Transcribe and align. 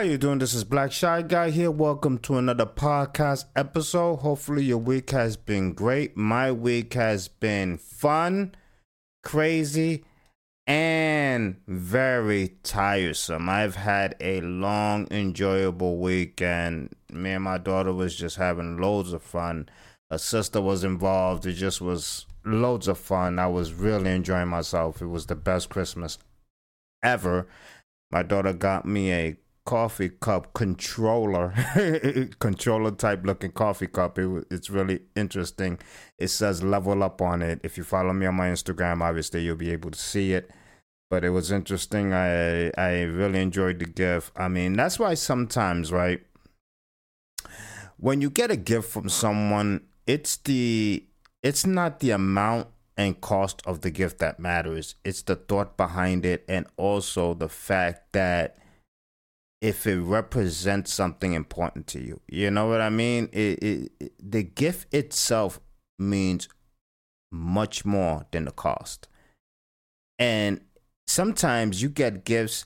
How 0.00 0.06
you 0.06 0.16
doing? 0.16 0.38
This 0.38 0.54
is 0.54 0.64
Black 0.64 0.92
Shy 0.92 1.20
Guy 1.20 1.50
here. 1.50 1.70
Welcome 1.70 2.16
to 2.20 2.38
another 2.38 2.64
podcast 2.64 3.44
episode. 3.54 4.20
Hopefully 4.20 4.64
your 4.64 4.78
week 4.78 5.10
has 5.10 5.36
been 5.36 5.74
great. 5.74 6.16
My 6.16 6.50
week 6.50 6.94
has 6.94 7.28
been 7.28 7.76
fun, 7.76 8.54
crazy, 9.22 10.02
and 10.66 11.60
very 11.68 12.56
tiresome. 12.62 13.50
I've 13.50 13.76
had 13.76 14.16
a 14.20 14.40
long, 14.40 15.06
enjoyable 15.10 15.98
week, 15.98 16.40
and 16.40 16.88
me 17.12 17.32
and 17.32 17.44
my 17.44 17.58
daughter 17.58 17.92
was 17.92 18.16
just 18.16 18.36
having 18.36 18.80
loads 18.80 19.12
of 19.12 19.22
fun. 19.22 19.68
A 20.08 20.18
sister 20.18 20.62
was 20.62 20.82
involved. 20.82 21.44
It 21.44 21.52
just 21.52 21.82
was 21.82 22.24
loads 22.42 22.88
of 22.88 22.96
fun. 22.96 23.38
I 23.38 23.48
was 23.48 23.74
really 23.74 24.12
enjoying 24.12 24.48
myself. 24.48 25.02
It 25.02 25.08
was 25.08 25.26
the 25.26 25.36
best 25.36 25.68
Christmas 25.68 26.16
ever. 27.02 27.46
My 28.10 28.22
daughter 28.22 28.54
got 28.54 28.86
me 28.86 29.12
a 29.12 29.36
coffee 29.70 30.08
cup 30.08 30.52
controller, 30.52 31.54
controller 32.40 32.90
type 32.90 33.24
looking 33.24 33.52
coffee 33.52 33.86
cup. 33.86 34.18
It, 34.18 34.44
it's 34.50 34.68
really 34.68 35.02
interesting. 35.14 35.78
It 36.18 36.26
says 36.26 36.60
level 36.60 37.04
up 37.04 37.22
on 37.22 37.40
it. 37.40 37.60
If 37.62 37.78
you 37.78 37.84
follow 37.84 38.12
me 38.12 38.26
on 38.26 38.34
my 38.34 38.48
Instagram, 38.48 39.00
obviously 39.00 39.44
you'll 39.44 39.54
be 39.54 39.70
able 39.70 39.92
to 39.92 39.98
see 39.98 40.32
it. 40.32 40.50
But 41.08 41.22
it 41.22 41.30
was 41.30 41.52
interesting. 41.52 42.12
I 42.12 42.72
I 42.76 43.02
really 43.02 43.40
enjoyed 43.40 43.78
the 43.78 43.84
gift. 43.84 44.32
I 44.34 44.48
mean, 44.48 44.72
that's 44.72 44.98
why 44.98 45.14
sometimes, 45.14 45.92
right? 45.92 46.20
When 47.96 48.20
you 48.20 48.28
get 48.28 48.50
a 48.50 48.56
gift 48.56 48.90
from 48.90 49.08
someone, 49.08 49.82
it's 50.04 50.36
the 50.36 51.04
it's 51.44 51.64
not 51.64 52.00
the 52.00 52.10
amount 52.10 52.66
and 52.96 53.20
cost 53.20 53.62
of 53.64 53.82
the 53.82 53.92
gift 53.92 54.18
that 54.18 54.40
matters. 54.40 54.96
It's 55.04 55.22
the 55.22 55.36
thought 55.36 55.76
behind 55.76 56.26
it 56.26 56.44
and 56.48 56.66
also 56.76 57.34
the 57.34 57.48
fact 57.48 58.12
that 58.14 58.56
if 59.60 59.86
it 59.86 60.00
represents 60.00 60.92
something 60.92 61.34
important 61.34 61.86
to 61.88 62.00
you. 62.00 62.20
You 62.28 62.50
know 62.50 62.66
what 62.66 62.80
I 62.80 62.90
mean? 62.90 63.28
It, 63.32 63.62
it, 63.62 63.92
it, 64.00 64.12
the 64.18 64.42
gift 64.42 64.92
itself 64.94 65.60
means 65.98 66.48
much 67.30 67.84
more 67.84 68.26
than 68.30 68.46
the 68.46 68.50
cost. 68.52 69.06
And 70.18 70.60
sometimes 71.06 71.82
you 71.82 71.88
get 71.88 72.24
gifts 72.24 72.64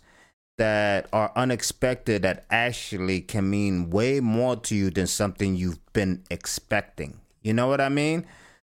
that 0.57 1.09
are 1.13 1.33
unexpected 1.35 2.23
that 2.23 2.47
actually 2.49 3.21
can 3.21 3.51
mean 3.51 3.91
way 3.91 4.21
more 4.21 4.57
to 4.57 4.75
you 4.75 4.91
than 4.91 5.07
something 5.07 5.57
you've 5.57 5.85
been 5.93 6.23
expecting. 6.31 7.21
You 7.43 7.53
know 7.53 7.67
what 7.67 7.81
I 7.81 7.89
mean? 7.89 8.25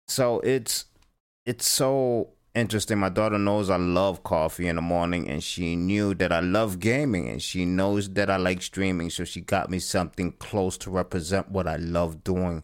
So 0.07 0.39
it's 0.39 0.85
it's 1.45 1.67
so 1.67 2.29
interesting. 2.57 2.97
My 2.97 3.09
daughter 3.09 3.37
knows 3.37 3.69
I 3.69 3.77
love 3.77 4.23
coffee 4.23 4.67
in 4.67 4.75
the 4.75 4.81
morning, 4.81 5.29
and 5.29 5.43
she 5.43 5.75
knew 5.75 6.13
that 6.15 6.31
I 6.31 6.39
love 6.39 6.79
gaming, 6.79 7.29
and 7.29 7.41
she 7.41 7.63
knows 7.63 8.09
that 8.09 8.29
I 8.29 8.37
like 8.37 8.61
streaming. 8.61 9.09
So 9.09 9.23
she 9.23 9.41
got 9.41 9.69
me 9.69 9.79
something 9.79 10.33
close 10.33 10.77
to 10.79 10.89
represent 10.89 11.51
what 11.51 11.67
I 11.67 11.77
love 11.77 12.23
doing. 12.23 12.63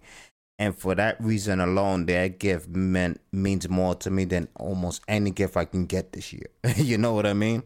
And 0.59 0.75
for 0.75 0.95
that 0.95 1.21
reason 1.21 1.59
alone, 1.59 2.05
that 2.07 2.39
gift 2.39 2.69
meant 2.69 3.21
means 3.31 3.67
more 3.69 3.95
to 3.95 4.11
me 4.11 4.25
than 4.25 4.47
almost 4.55 5.01
any 5.07 5.31
gift 5.31 5.57
I 5.57 5.65
can 5.65 5.85
get 5.85 6.13
this 6.13 6.33
year. 6.33 6.47
you 6.75 6.97
know 6.97 7.13
what 7.13 7.25
I 7.25 7.33
mean? 7.33 7.63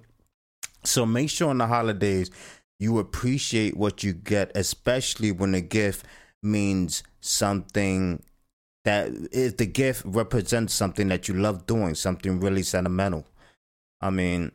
So 0.84 1.06
make 1.06 1.30
sure 1.30 1.50
on 1.50 1.58
the 1.58 1.68
holidays 1.68 2.32
you 2.80 3.00
appreciate 3.00 3.76
what 3.76 4.04
you 4.04 4.14
get, 4.14 4.52
especially 4.56 5.32
when 5.32 5.52
the 5.52 5.62
gift 5.62 6.06
means 6.42 7.04
something 7.20 8.24
that 8.88 9.10
if 9.34 9.58
the 9.58 9.66
gift 9.66 10.04
represents 10.06 10.74
something 10.74 11.10
that 11.10 11.28
you 11.28 11.34
love 11.34 11.66
doing, 11.66 11.94
something 11.94 12.40
really 12.40 12.64
sentimental. 12.64 13.28
I 14.00 14.12
mean, 14.12 14.54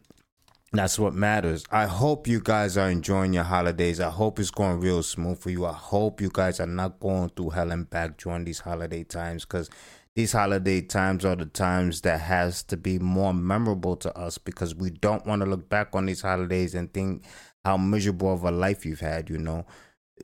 that's 0.72 0.98
what 0.98 1.12
matters. 1.12 1.64
I 1.70 1.84
hope 1.84 2.26
you 2.26 2.40
guys 2.40 2.78
are 2.78 2.88
enjoying 2.88 3.34
your 3.34 3.44
holidays. 3.44 4.00
I 4.00 4.08
hope 4.08 4.38
it's 4.38 4.50
going 4.50 4.80
real 4.80 5.02
smooth 5.02 5.38
for 5.38 5.50
you. 5.50 5.66
I 5.66 5.74
hope 5.74 6.22
you 6.22 6.30
guys 6.32 6.60
are 6.60 6.66
not 6.66 6.98
going 6.98 7.28
through 7.28 7.50
hell 7.50 7.70
and 7.72 7.88
back 7.90 8.16
during 8.16 8.44
these 8.44 8.60
holiday 8.60 9.04
times 9.04 9.44
because 9.44 9.68
these 10.16 10.32
holiday 10.32 10.80
times 10.80 11.26
are 11.26 11.36
the 11.36 11.44
times 11.44 12.00
that 12.00 12.20
has 12.20 12.62
to 12.64 12.78
be 12.78 12.98
more 12.98 13.34
memorable 13.34 13.96
to 13.96 14.16
us 14.16 14.38
because 14.38 14.74
we 14.74 14.88
don't 14.88 15.26
want 15.26 15.42
to 15.42 15.46
look 15.46 15.68
back 15.68 15.88
on 15.92 16.06
these 16.06 16.22
holidays 16.22 16.74
and 16.74 16.90
think 16.94 17.22
how 17.66 17.76
miserable 17.76 18.32
of 18.32 18.44
a 18.44 18.50
life 18.50 18.86
you've 18.86 19.00
had, 19.00 19.28
you 19.28 19.36
know 19.36 19.66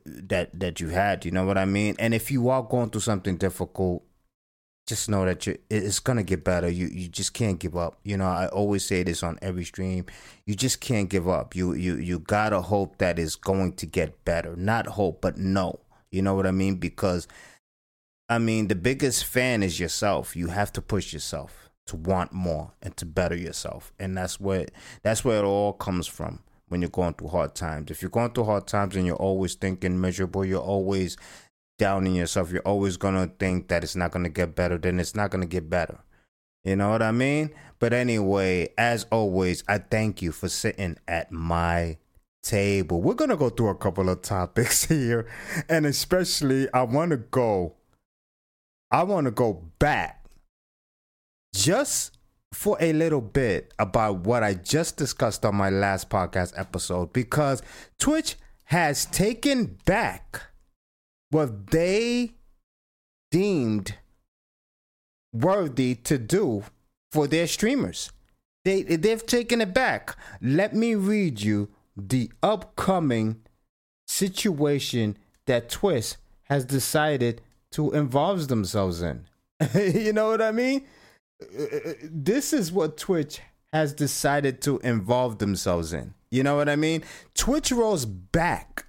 that 0.05 0.57
that 0.59 0.79
you 0.79 0.89
had. 0.89 1.25
You 1.25 1.31
know 1.31 1.45
what 1.45 1.57
I 1.57 1.65
mean? 1.65 1.95
And 1.99 2.13
if 2.13 2.31
you 2.31 2.49
are 2.49 2.63
going 2.63 2.89
through 2.89 3.01
something 3.01 3.37
difficult, 3.37 4.03
just 4.87 5.09
know 5.09 5.25
that 5.25 5.45
you 5.45 5.57
it's 5.69 5.99
gonna 5.99 6.23
get 6.23 6.43
better. 6.43 6.69
You 6.69 6.87
you 6.87 7.07
just 7.07 7.33
can't 7.33 7.59
give 7.59 7.77
up. 7.77 7.99
You 8.03 8.17
know, 8.17 8.27
I 8.27 8.47
always 8.47 8.85
say 8.85 9.03
this 9.03 9.23
on 9.23 9.37
every 9.41 9.65
stream. 9.65 10.05
You 10.45 10.55
just 10.55 10.81
can't 10.81 11.09
give 11.09 11.27
up. 11.27 11.55
You 11.55 11.73
you 11.73 11.95
you 11.95 12.19
gotta 12.19 12.61
hope 12.61 12.97
that 12.97 13.19
it's 13.19 13.35
going 13.35 13.73
to 13.73 13.85
get 13.85 14.25
better. 14.25 14.55
Not 14.55 14.87
hope, 14.87 15.21
but 15.21 15.37
know. 15.37 15.79
You 16.11 16.21
know 16.21 16.33
what 16.33 16.47
I 16.47 16.51
mean? 16.51 16.77
Because 16.77 17.27
I 18.27 18.39
mean 18.39 18.67
the 18.67 18.75
biggest 18.75 19.25
fan 19.25 19.63
is 19.63 19.79
yourself. 19.79 20.35
You 20.35 20.47
have 20.47 20.73
to 20.73 20.81
push 20.81 21.13
yourself 21.13 21.69
to 21.87 21.95
want 21.95 22.31
more 22.31 22.71
and 22.81 22.95
to 22.97 23.05
better 23.05 23.35
yourself. 23.35 23.91
And 23.99 24.17
that's 24.17 24.39
where 24.39 24.67
that's 25.03 25.23
where 25.23 25.39
it 25.39 25.45
all 25.45 25.73
comes 25.73 26.07
from 26.07 26.39
when 26.69 26.81
you're 26.81 26.89
going 26.89 27.13
through 27.13 27.29
hard 27.29 27.55
times. 27.55 27.91
If 27.91 28.01
you're 28.01 28.09
going 28.09 28.31
through 28.31 28.45
hard 28.45 28.67
times 28.67 28.95
and 28.95 29.05
you're 29.05 29.15
always 29.15 29.55
thinking 29.55 29.99
miserable, 29.99 30.45
you're 30.45 30.61
always 30.61 31.17
downing 31.77 32.15
yourself, 32.15 32.51
you're 32.51 32.61
always 32.61 32.97
gonna 32.97 33.31
think 33.39 33.67
that 33.69 33.83
it's 33.83 33.95
not 33.95 34.11
gonna 34.11 34.29
get 34.29 34.55
better, 34.55 34.77
then 34.77 34.99
it's 34.99 35.15
not 35.15 35.31
gonna 35.31 35.45
get 35.45 35.69
better. 35.69 35.99
You 36.63 36.75
know 36.75 36.89
what 36.89 37.01
I 37.01 37.11
mean? 37.11 37.51
But 37.79 37.93
anyway, 37.93 38.69
as 38.77 39.05
always, 39.11 39.63
I 39.67 39.77
thank 39.79 40.21
you 40.21 40.31
for 40.31 40.49
sitting 40.49 40.97
at 41.07 41.31
my 41.31 41.97
table. 42.43 43.01
We're 43.01 43.13
gonna 43.13 43.37
go 43.37 43.49
through 43.49 43.69
a 43.69 43.75
couple 43.75 44.09
of 44.09 44.21
topics 44.21 44.85
here, 44.85 45.27
and 45.67 45.85
especially 45.85 46.71
I 46.73 46.83
wanna 46.83 47.17
go, 47.17 47.75
I 48.91 49.03
wanna 49.03 49.31
go 49.31 49.65
back 49.79 50.25
just 51.55 52.18
for 52.51 52.77
a 52.79 52.93
little 52.93 53.21
bit 53.21 53.73
about 53.77 54.19
what 54.19 54.43
I 54.43 54.53
just 54.53 54.97
discussed 54.97 55.45
on 55.45 55.55
my 55.55 55.69
last 55.69 56.09
podcast 56.09 56.53
episode 56.57 57.13
because 57.13 57.61
Twitch 57.99 58.35
has 58.65 59.05
taken 59.05 59.77
back 59.85 60.41
what 61.29 61.67
they 61.67 62.31
deemed 63.31 63.95
worthy 65.31 65.95
to 65.95 66.17
do 66.17 66.63
for 67.11 67.27
their 67.27 67.47
streamers. 67.47 68.11
They 68.65 68.83
they've 68.83 69.25
taken 69.25 69.61
it 69.61 69.73
back. 69.73 70.15
Let 70.41 70.75
me 70.75 70.95
read 70.95 71.41
you 71.41 71.69
the 71.95 72.31
upcoming 72.41 73.41
situation 74.07 75.17
that 75.45 75.69
Twitch 75.69 76.15
has 76.43 76.65
decided 76.65 77.41
to 77.71 77.91
involve 77.91 78.47
themselves 78.47 79.01
in. 79.01 79.25
you 79.75 80.13
know 80.13 80.29
what 80.29 80.41
I 80.41 80.51
mean? 80.51 80.85
This 81.39 82.53
is 82.53 82.71
what 82.71 82.97
Twitch 82.97 83.41
has 83.71 83.93
decided 83.93 84.61
to 84.61 84.79
involve 84.79 85.37
themselves 85.37 85.93
in. 85.93 86.13
You 86.31 86.43
know 86.43 86.55
what 86.55 86.69
I 86.69 86.75
mean? 86.75 87.03
Twitch 87.33 87.71
rolls 87.71 88.05
back 88.05 88.85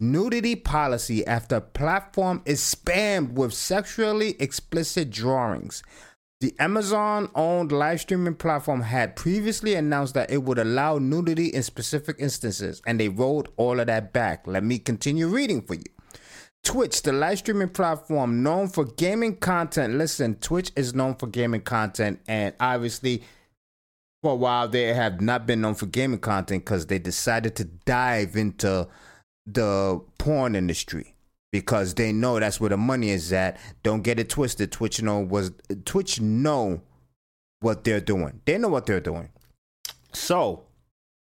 nudity 0.00 0.56
policy 0.56 1.26
after 1.26 1.60
platform 1.60 2.42
is 2.44 2.60
spammed 2.60 3.32
with 3.32 3.54
sexually 3.54 4.36
explicit 4.40 5.10
drawings. 5.10 5.82
The 6.40 6.54
Amazon 6.58 7.30
owned 7.34 7.72
live 7.72 8.00
streaming 8.00 8.34
platform 8.34 8.82
had 8.82 9.16
previously 9.16 9.74
announced 9.74 10.12
that 10.14 10.30
it 10.30 10.42
would 10.42 10.58
allow 10.58 10.98
nudity 10.98 11.46
in 11.46 11.62
specific 11.62 12.16
instances, 12.18 12.82
and 12.86 13.00
they 13.00 13.08
rolled 13.08 13.48
all 13.56 13.80
of 13.80 13.86
that 13.86 14.12
back. 14.12 14.46
Let 14.46 14.64
me 14.64 14.78
continue 14.78 15.28
reading 15.28 15.62
for 15.62 15.74
you. 15.74 15.93
Twitch, 16.64 17.02
the 17.02 17.12
live 17.12 17.38
streaming 17.38 17.68
platform 17.68 18.42
known 18.42 18.68
for 18.68 18.84
gaming 18.84 19.36
content. 19.36 19.94
Listen, 19.94 20.34
Twitch 20.36 20.72
is 20.74 20.94
known 20.94 21.14
for 21.14 21.26
gaming 21.26 21.60
content, 21.60 22.20
and 22.26 22.54
obviously, 22.58 23.22
for 24.22 24.32
a 24.32 24.36
while, 24.36 24.66
they 24.66 24.94
have 24.94 25.20
not 25.20 25.46
been 25.46 25.60
known 25.60 25.74
for 25.74 25.86
gaming 25.86 26.18
content 26.18 26.64
because 26.64 26.86
they 26.86 26.98
decided 26.98 27.54
to 27.56 27.64
dive 27.64 28.34
into 28.34 28.88
the 29.46 30.00
porn 30.18 30.56
industry 30.56 31.14
because 31.52 31.94
they 31.94 32.12
know 32.12 32.40
that's 32.40 32.58
where 32.60 32.70
the 32.70 32.76
money 32.76 33.10
is 33.10 33.32
at. 33.32 33.60
Don't 33.82 34.02
get 34.02 34.18
it 34.18 34.30
twisted. 34.30 34.72
Twitch 34.72 35.02
know 35.02 35.20
was 35.20 35.52
Twitch 35.84 36.20
know 36.20 36.80
what 37.60 37.84
they're 37.84 38.00
doing. 38.00 38.40
They 38.46 38.58
know 38.58 38.68
what 38.68 38.86
they're 38.86 39.00
doing. 39.00 39.28
So 40.12 40.64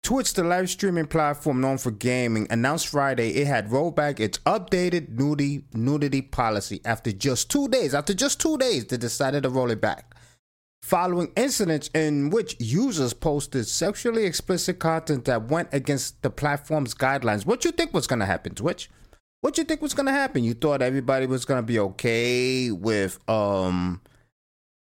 Twitch, 0.02 0.32
the 0.32 0.44
live 0.44 0.70
streaming 0.70 1.06
platform 1.06 1.60
known 1.60 1.76
for 1.76 1.90
gaming, 1.90 2.46
announced 2.50 2.88
Friday 2.88 3.30
it 3.30 3.46
had 3.46 3.70
rolled 3.70 3.96
back 3.96 4.20
its 4.20 4.38
updated 4.38 5.10
nudity 5.10 5.64
nudity 5.74 6.22
policy 6.22 6.80
after 6.84 7.12
just 7.12 7.50
two 7.50 7.68
days. 7.68 7.94
After 7.94 8.14
just 8.14 8.40
two 8.40 8.56
days, 8.56 8.86
they 8.86 8.96
decided 8.96 9.42
to 9.42 9.50
roll 9.50 9.70
it 9.70 9.80
back. 9.80 10.14
Following 10.82 11.30
incidents 11.36 11.90
in 11.92 12.30
which 12.30 12.56
users 12.58 13.12
posted 13.12 13.66
sexually 13.66 14.24
explicit 14.24 14.78
content 14.78 15.26
that 15.26 15.48
went 15.50 15.68
against 15.72 16.22
the 16.22 16.30
platform's 16.30 16.94
guidelines. 16.94 17.44
What 17.44 17.64
you 17.64 17.72
think 17.72 17.92
was 17.92 18.06
gonna 18.06 18.24
happen, 18.24 18.54
Twitch? 18.54 18.88
What 19.40 19.58
you 19.58 19.64
think 19.64 19.82
was 19.82 19.94
gonna 19.94 20.12
happen? 20.12 20.44
You 20.44 20.54
thought 20.54 20.80
everybody 20.80 21.26
was 21.26 21.44
gonna 21.44 21.62
be 21.62 21.78
okay 21.80 22.70
with 22.70 23.18
um 23.28 24.00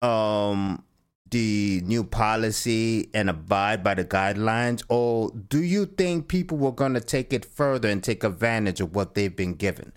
um 0.01 0.83
the 1.31 1.81
new 1.85 2.03
policy 2.03 3.09
and 3.13 3.29
abide 3.29 3.83
by 3.83 3.93
the 3.93 4.05
guidelines, 4.05 4.83
or 4.89 5.31
do 5.31 5.61
you 5.63 5.85
think 5.85 6.27
people 6.27 6.57
were 6.57 6.71
going 6.71 6.93
to 6.93 7.01
take 7.01 7.33
it 7.33 7.45
further 7.45 7.89
and 7.89 8.03
take 8.03 8.23
advantage 8.23 8.81
of 8.81 8.95
what 8.95 9.13
they've 9.13 9.35
been 9.35 9.53
given, 9.53 9.93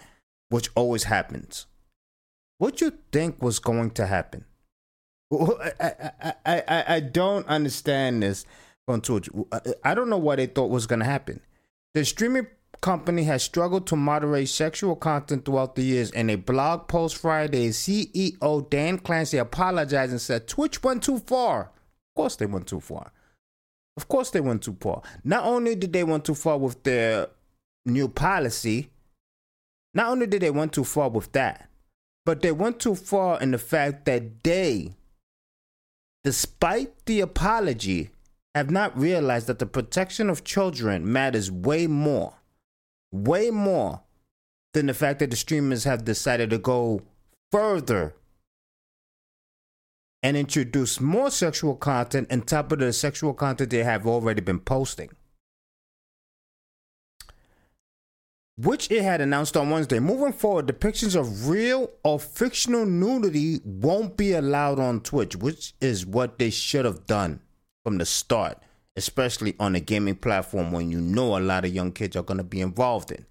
which 0.49 0.70
always 0.75 1.05
happens? 1.05 1.67
What 2.58 2.81
you 2.81 2.93
think 3.11 3.43
was 3.43 3.58
going 3.58 3.90
to 3.93 4.06
happen? 4.06 4.44
I, 5.32 5.73
I, 5.81 6.62
I, 6.69 6.84
I 6.96 7.00
don't 7.00 7.46
understand 7.49 8.23
this. 8.23 8.44
I 8.87 9.94
don't 9.94 10.08
know 10.11 10.19
what 10.19 10.37
they 10.37 10.46
thought 10.46 10.70
was 10.70 10.87
going 10.87 11.00
to 11.00 11.06
happen. 11.06 11.40
The 11.94 12.05
streaming 12.05 12.46
company 12.81 13.25
has 13.25 13.43
struggled 13.43 13.87
to 13.87 13.97
moderate 13.97 14.49
sexual 14.49 14.97
content 14.97 15.45
throughout 15.45 15.75
the 15.75 15.83
years. 15.83 16.11
In 16.11 16.31
a 16.31 16.37
blog 16.37 16.89
post 16.89 17.17
Friday, 17.17 17.69
CEO 17.69 18.69
Dan 18.71 18.99
Clancy 18.99 19.39
apologized 19.39 20.13
and 20.13 20.21
said 20.21 20.49
Twitch 20.49 20.83
went 20.83 21.03
too 21.03 21.19
far. 21.19 21.63
Of 21.63 22.15
course, 22.17 22.37
they 22.37 22.47
went 22.47 22.67
too 22.67 22.81
far. 22.81 23.13
Of 23.97 24.09
course, 24.09 24.31
they 24.31 24.41
went 24.41 24.63
too 24.63 24.77
far. 24.81 25.03
Not 25.23 25.45
only 25.45 25.75
did 25.75 25.93
they 25.93 26.05
went 26.05 26.25
too 26.25 26.35
far 26.35 26.59
with 26.59 26.83
their 26.83 27.29
new 27.85 28.09
policy, 28.09 28.91
not 29.95 30.09
only 30.09 30.27
did 30.27 30.43
they 30.43 30.51
went 30.51 30.73
too 30.73 30.85
far 30.85 31.09
with 31.11 31.33
that, 31.33 31.69
but 32.25 32.41
they 32.41 32.53
went 32.53 32.81
too 32.81 32.95
far 32.95 33.41
in 33.41 33.51
the 33.51 33.59
fact 33.59 34.07
that 34.07 34.43
they, 34.43 34.95
despite 36.25 37.05
the 37.05 37.21
apology, 37.21 38.11
have 38.55 38.71
not 38.71 38.99
realized 38.99 39.47
that 39.47 39.59
the 39.59 39.67
protection 39.67 40.31
of 40.31 40.45
children 40.45 41.11
matters 41.11 41.51
way 41.51 41.87
more 41.87 42.35
way 43.12 43.50
more 43.50 44.03
than 44.73 44.87
the 44.87 44.94
fact 44.94 45.19
that 45.20 45.31
the 45.31 45.37
streamers 45.37 45.85
have 45.85 46.05
decided 46.05 46.50
to 46.50 46.59
go 46.59 47.03
further 47.50 48.14
and 50.23 50.37
introduce 50.37 51.00
more 51.00 51.31
sexual 51.31 51.75
content 51.75 52.32
on 52.32 52.43
top 52.43 52.73
of 52.73 52.79
the 52.79 52.93
sexual 52.93 53.35
content 53.35 53.70
they 53.70 53.82
have 53.82 54.06
already 54.06 54.41
been 54.41 54.61
posting. 54.61 55.11
Which 58.56 58.91
it 58.91 59.03
had 59.03 59.20
announced 59.20 59.56
on 59.56 59.70
Wednesday. 59.70 59.99
Moving 59.99 60.32
forward, 60.32 60.67
depictions 60.67 61.19
of 61.19 61.49
real 61.49 61.91
or 62.05 62.20
fictional 62.20 62.87
nudity 62.87 63.61
won't 63.64 64.17
be 64.17 64.35
allowed 64.35 64.79
on 64.79 65.00
Twitch, 65.00 65.35
which 65.35 65.75
is 65.81 66.06
what 66.06 66.38
they 66.38 66.50
should 66.50 66.85
have 66.85 67.06
done 67.06 67.41
from 67.82 67.99
the 67.99 68.06
start 68.06 68.59
especially 68.97 69.55
on 69.59 69.75
a 69.75 69.81
gaming 69.81 70.17
platform 70.17 70.73
when 70.73 70.91
you 70.91 71.00
know 71.00 71.37
a 71.37 71.41
lot 71.41 71.65
of 71.65 71.75
young 71.75 71.93
kids 71.93 72.17
are 72.17 72.23
going 72.23 72.39
to 72.39 72.44
be 72.44 72.61
involved 72.61 73.11
in. 73.11 73.27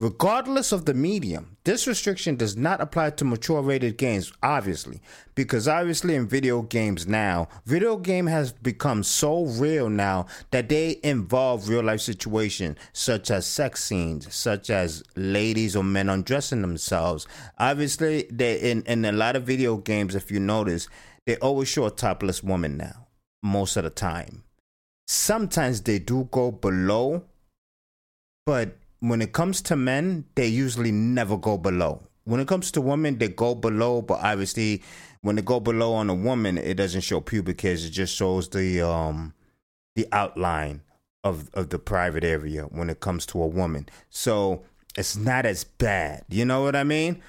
Regardless 0.00 0.72
of 0.72 0.86
the 0.86 0.94
medium, 0.94 1.58
this 1.64 1.86
restriction 1.86 2.34
does 2.34 2.56
not 2.56 2.80
apply 2.80 3.10
to 3.10 3.24
mature 3.26 3.60
rated 3.60 3.98
games, 3.98 4.32
obviously, 4.42 5.02
because 5.34 5.68
obviously 5.68 6.14
in 6.14 6.26
video 6.26 6.62
games 6.62 7.06
now, 7.06 7.48
video 7.66 7.98
game 7.98 8.26
has 8.26 8.50
become 8.50 9.02
so 9.02 9.44
real 9.44 9.90
now 9.90 10.24
that 10.52 10.70
they 10.70 10.98
involve 11.02 11.68
real 11.68 11.82
life 11.82 12.00
situations 12.00 12.78
such 12.94 13.30
as 13.30 13.46
sex 13.46 13.84
scenes, 13.84 14.34
such 14.34 14.70
as 14.70 15.04
ladies 15.16 15.76
or 15.76 15.84
men 15.84 16.08
undressing 16.08 16.62
themselves. 16.62 17.26
Obviously, 17.58 18.26
they 18.30 18.58
in, 18.58 18.82
in 18.84 19.04
a 19.04 19.12
lot 19.12 19.36
of 19.36 19.42
video 19.42 19.76
games, 19.76 20.14
if 20.14 20.30
you 20.30 20.40
notice, 20.40 20.88
they 21.26 21.36
always 21.36 21.68
show 21.68 21.84
a 21.84 21.90
topless 21.90 22.42
woman 22.42 22.78
now, 22.78 23.08
most 23.42 23.76
of 23.76 23.84
the 23.84 23.90
time. 23.90 24.44
Sometimes 25.12 25.80
they 25.80 25.98
do 25.98 26.28
go 26.30 26.52
below, 26.52 27.24
but 28.46 28.76
when 29.00 29.20
it 29.20 29.32
comes 29.32 29.60
to 29.62 29.74
men, 29.74 30.24
they 30.36 30.46
usually 30.46 30.92
never 30.92 31.36
go 31.36 31.58
below. 31.58 32.04
When 32.22 32.38
it 32.38 32.46
comes 32.46 32.70
to 32.70 32.80
women, 32.80 33.18
they 33.18 33.26
go 33.26 33.56
below, 33.56 34.02
but 34.02 34.20
obviously, 34.22 34.84
when 35.22 35.34
they 35.34 35.42
go 35.42 35.58
below 35.58 35.94
on 35.94 36.10
a 36.10 36.14
woman, 36.14 36.56
it 36.58 36.74
doesn't 36.74 37.00
show 37.00 37.20
pubic 37.20 37.60
hairs. 37.60 37.84
It 37.84 37.90
just 37.90 38.14
shows 38.14 38.50
the 38.50 38.82
um 38.82 39.34
the 39.96 40.06
outline 40.12 40.82
of 41.24 41.50
of 41.54 41.70
the 41.70 41.80
private 41.80 42.22
area 42.22 42.66
when 42.66 42.88
it 42.88 43.00
comes 43.00 43.26
to 43.26 43.42
a 43.42 43.48
woman. 43.48 43.88
So 44.10 44.62
it's 44.96 45.16
not 45.16 45.44
as 45.44 45.64
bad. 45.64 46.24
You 46.28 46.44
know 46.44 46.62
what 46.62 46.76
I 46.76 46.84
mean? 46.84 47.20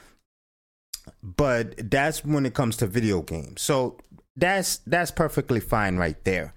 But 1.24 1.90
that's 1.90 2.24
when 2.24 2.46
it 2.46 2.54
comes 2.54 2.78
to 2.78 2.86
video 2.86 3.24
games. 3.24 3.64
So 3.64 3.98
that's 4.36 4.78
that's 4.86 5.10
perfectly 5.10 5.60
fine 5.60 5.98
right 5.98 6.24
there. 6.26 6.54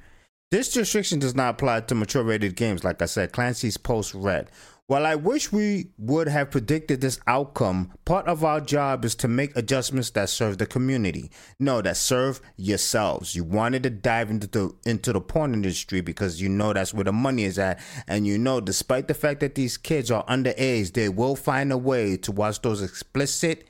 This 0.55 0.77
restriction 0.77 1.19
does 1.19 1.35
not 1.35 1.51
apply 1.51 1.81
to 1.81 1.97
mature 1.97 2.23
rated 2.23 2.55
games, 2.55 2.85
like 2.85 3.03
I 3.03 3.07
said. 3.07 3.33
Clancy's 3.33 3.77
post 3.77 4.15
read. 4.15 4.53
While 4.87 5.05
I 5.05 5.17
wish 5.17 5.51
we 5.51 5.89
would 5.99 6.29
have 6.29 6.53
predicted 6.53 7.01
this 7.01 7.19
outcome, 7.27 7.91
part 8.05 8.29
of 8.29 8.45
our 8.45 8.61
job 8.61 9.05
is 9.05 9.17
to 9.17 9.27
make 9.27 9.57
adjustments 9.57 10.11
that 10.11 10.29
serve 10.29 10.59
the 10.59 10.67
community. 10.67 11.33
No, 11.59 11.83
that 11.83 11.97
serve 11.97 12.41
yourselves. 12.57 13.35
You 13.35 13.43
wanted 13.43 13.83
to 13.83 13.91
dive 13.91 14.31
into 14.31 14.47
the 14.47 14.73
into 14.87 15.13
the 15.13 15.21
porn 15.21 15.55
industry 15.55 16.01
because 16.03 16.41
you 16.41 16.49
know 16.49 16.73
that's 16.73 16.95
where 16.95 17.03
the 17.03 17.13
money 17.13 17.43
is 17.43 17.59
at, 17.59 17.81
and 18.07 18.25
you 18.25 18.39
know, 18.39 18.61
despite 18.61 19.09
the 19.09 19.15
fact 19.15 19.41
that 19.41 19.57
these 19.57 19.77
kids 19.77 20.09
are 20.13 20.25
underage, 20.27 20.93
they 20.93 21.09
will 21.09 21.35
find 21.35 21.73
a 21.73 21.77
way 21.77 22.17
to 22.19 22.31
watch 22.31 22.63
those 22.63 22.81
explicit 22.81 23.67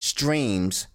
streams 0.00 0.86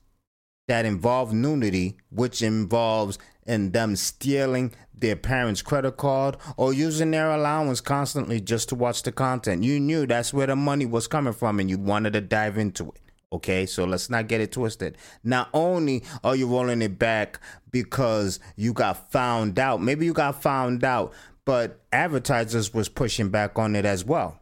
that 0.70 0.86
involve 0.86 1.34
nudity, 1.34 1.98
which 2.10 2.42
involves 2.42 3.18
in 3.50 3.72
them 3.72 3.96
stealing 3.96 4.72
their 4.94 5.16
parents' 5.16 5.62
credit 5.62 5.98
card 5.98 6.38
or 6.56 6.72
using 6.72 7.12
their 7.12 7.32
allowance 7.32 7.82
constantly 7.82 8.40
just 8.40 8.70
to 8.70 8.76
watch 8.76 9.04
the 9.04 9.12
content. 9.12 9.64
You 9.64 9.80
knew 9.80 10.06
that's 10.06 10.34
where 10.34 10.48
the 10.48 10.56
money 10.56 10.86
was 10.86 11.08
coming 11.08 11.34
from 11.34 11.60
and 11.60 11.70
you 11.70 11.80
wanted 11.80 12.14
to 12.14 12.22
dive 12.22 12.58
into 12.58 12.90
it. 12.90 13.02
Okay, 13.32 13.66
so 13.66 13.86
let's 13.86 14.10
not 14.10 14.28
get 14.28 14.42
it 14.42 14.52
twisted. 14.52 14.98
Not 15.24 15.50
only 15.54 16.04
are 16.24 16.36
you 16.36 16.48
rolling 16.48 16.82
it 16.82 16.98
back 16.98 17.40
because 17.72 18.40
you 18.56 18.74
got 18.74 19.12
found 19.12 19.60
out, 19.60 19.82
maybe 19.82 20.06
you 20.06 20.14
got 20.14 20.42
found 20.42 20.84
out, 20.84 21.14
but 21.46 21.82
advertisers 21.92 22.74
was 22.74 22.90
pushing 22.90 23.30
back 23.30 23.58
on 23.58 23.76
it 23.76 23.86
as 23.86 24.06
well. 24.06 24.40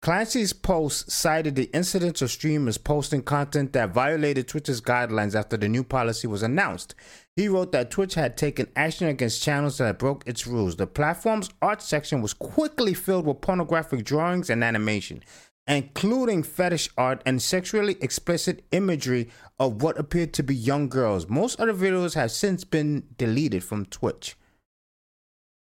Clancy's 0.00 0.52
post 0.52 1.10
cited 1.10 1.56
the 1.56 1.68
incidents 1.74 2.22
of 2.22 2.30
streamers 2.30 2.78
posting 2.78 3.20
content 3.20 3.72
that 3.72 3.90
violated 3.90 4.46
Twitch's 4.46 4.80
guidelines 4.80 5.34
after 5.34 5.56
the 5.56 5.68
new 5.68 5.82
policy 5.82 6.28
was 6.28 6.42
announced. 6.42 6.94
He 7.38 7.46
wrote 7.46 7.70
that 7.70 7.92
Twitch 7.92 8.14
had 8.14 8.36
taken 8.36 8.66
action 8.74 9.06
against 9.06 9.44
channels 9.44 9.78
that 9.78 10.00
broke 10.00 10.26
its 10.26 10.44
rules. 10.44 10.74
The 10.74 10.88
platform's 10.88 11.48
art 11.62 11.80
section 11.80 12.20
was 12.20 12.34
quickly 12.34 12.94
filled 12.94 13.26
with 13.26 13.42
pornographic 13.42 14.04
drawings 14.04 14.50
and 14.50 14.64
animation, 14.64 15.22
including 15.68 16.42
fetish 16.42 16.90
art 16.98 17.22
and 17.24 17.40
sexually 17.40 17.96
explicit 18.00 18.64
imagery 18.72 19.28
of 19.56 19.82
what 19.82 20.00
appeared 20.00 20.32
to 20.32 20.42
be 20.42 20.52
young 20.52 20.88
girls. 20.88 21.28
Most 21.28 21.60
other 21.60 21.72
videos 21.72 22.16
have 22.16 22.32
since 22.32 22.64
been 22.64 23.04
deleted 23.18 23.62
from 23.62 23.86
Twitch. 23.86 24.36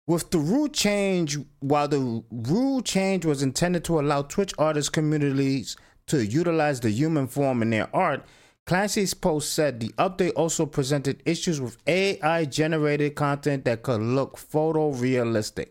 With 0.06 0.30
the 0.30 0.38
rule 0.38 0.68
change, 0.68 1.36
while 1.60 1.88
the 1.88 2.24
rule 2.30 2.80
change 2.80 3.26
was 3.26 3.42
intended 3.42 3.84
to 3.84 4.00
allow 4.00 4.22
Twitch 4.22 4.54
artists 4.56 4.88
communities 4.88 5.76
to 6.06 6.24
utilize 6.24 6.80
the 6.80 6.88
human 6.88 7.28
form 7.28 7.60
in 7.60 7.68
their 7.68 7.94
art, 7.94 8.24
Clancy's 8.66 9.14
post 9.14 9.52
said 9.52 9.78
the 9.78 9.90
update 9.90 10.32
also 10.34 10.66
presented 10.66 11.22
issues 11.24 11.60
with 11.60 11.78
AI 11.86 12.44
generated 12.46 13.14
content 13.14 13.64
that 13.64 13.82
could 13.82 14.00
look 14.00 14.36
photorealistic. 14.36 15.68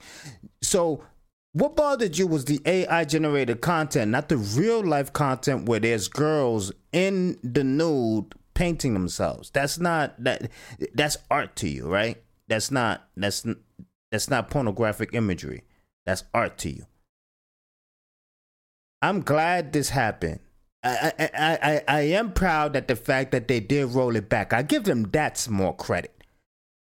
So, 0.61 1.03
what 1.51 1.75
bothered 1.75 2.17
you 2.17 2.27
was 2.27 2.45
the 2.45 2.61
AI 2.65 3.03
generated 3.05 3.61
content, 3.61 4.11
not 4.11 4.29
the 4.29 4.37
real 4.37 4.83
life 4.83 5.11
content 5.11 5.67
where 5.67 5.79
there's 5.79 6.07
girls 6.07 6.71
in 6.91 7.37
the 7.43 7.63
nude 7.63 8.33
painting 8.53 8.93
themselves. 8.93 9.51
That's 9.51 9.77
not 9.77 10.21
that 10.23 10.49
that's 10.93 11.17
art 11.29 11.55
to 11.57 11.69
you, 11.69 11.87
right? 11.87 12.21
That's 12.47 12.71
not 12.71 13.07
that's 13.15 13.45
that's 14.11 14.29
not 14.29 14.49
pornographic 14.49 15.13
imagery. 15.13 15.63
That's 16.05 16.23
art 16.33 16.57
to 16.59 16.69
you. 16.69 16.85
I'm 19.01 19.21
glad 19.21 19.73
this 19.73 19.89
happened. 19.89 20.39
I, 20.85 21.13
I, 21.17 21.29
I, 21.33 21.83
I 21.87 22.01
am 22.01 22.31
proud 22.31 22.73
that 22.73 22.87
the 22.87 22.95
fact 22.95 23.31
that 23.31 23.47
they 23.47 23.59
did 23.59 23.87
roll 23.87 24.15
it 24.15 24.29
back. 24.29 24.53
I 24.53 24.61
give 24.61 24.83
them 24.83 25.09
that 25.11 25.47
more 25.49 25.75
credit. 25.75 26.11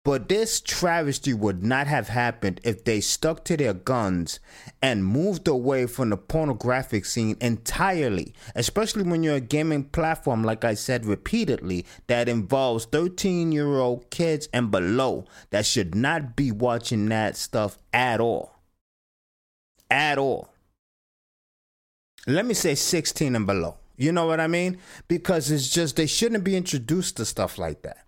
But 0.03 0.29
this 0.29 0.61
travesty 0.61 1.33
would 1.33 1.63
not 1.63 1.87
have 1.87 2.09
happened 2.09 2.61
if 2.63 2.83
they 2.83 3.01
stuck 3.01 3.43
to 3.45 3.57
their 3.57 3.73
guns 3.73 4.39
and 4.79 5.03
moved 5.03 5.47
away 5.47 5.87
from 5.87 6.11
the 6.11 6.17
pornographic 6.17 7.05
scene 7.05 7.37
entirely, 7.41 8.35
especially 8.53 9.01
when 9.01 9.23
you're 9.23 9.37
a 9.37 9.41
gaming 9.41 9.85
platform, 9.85 10.43
like 10.43 10.63
I 10.63 10.75
said 10.75 11.05
repeatedly, 11.05 11.87
that 12.05 12.29
involves 12.29 12.85
13 12.85 13.51
year 13.51 13.79
old 13.79 14.11
kids 14.11 14.47
and 14.53 14.69
below 14.69 15.25
that 15.49 15.65
should 15.65 15.95
not 15.95 16.35
be 16.35 16.51
watching 16.51 17.07
that 17.09 17.35
stuff 17.35 17.79
at 17.91 18.21
all. 18.21 18.59
At 19.89 20.19
all. 20.19 20.49
Let 22.27 22.45
me 22.45 22.53
say 22.53 22.75
16 22.75 23.35
and 23.35 23.47
below. 23.47 23.77
You 23.97 24.11
know 24.11 24.25
what 24.25 24.39
I 24.39 24.47
mean? 24.47 24.77
Because 25.07 25.51
it's 25.51 25.69
just, 25.69 25.95
they 25.95 26.07
shouldn't 26.07 26.43
be 26.43 26.55
introduced 26.55 27.17
to 27.17 27.25
stuff 27.25 27.57
like 27.57 27.81
that. 27.83 28.05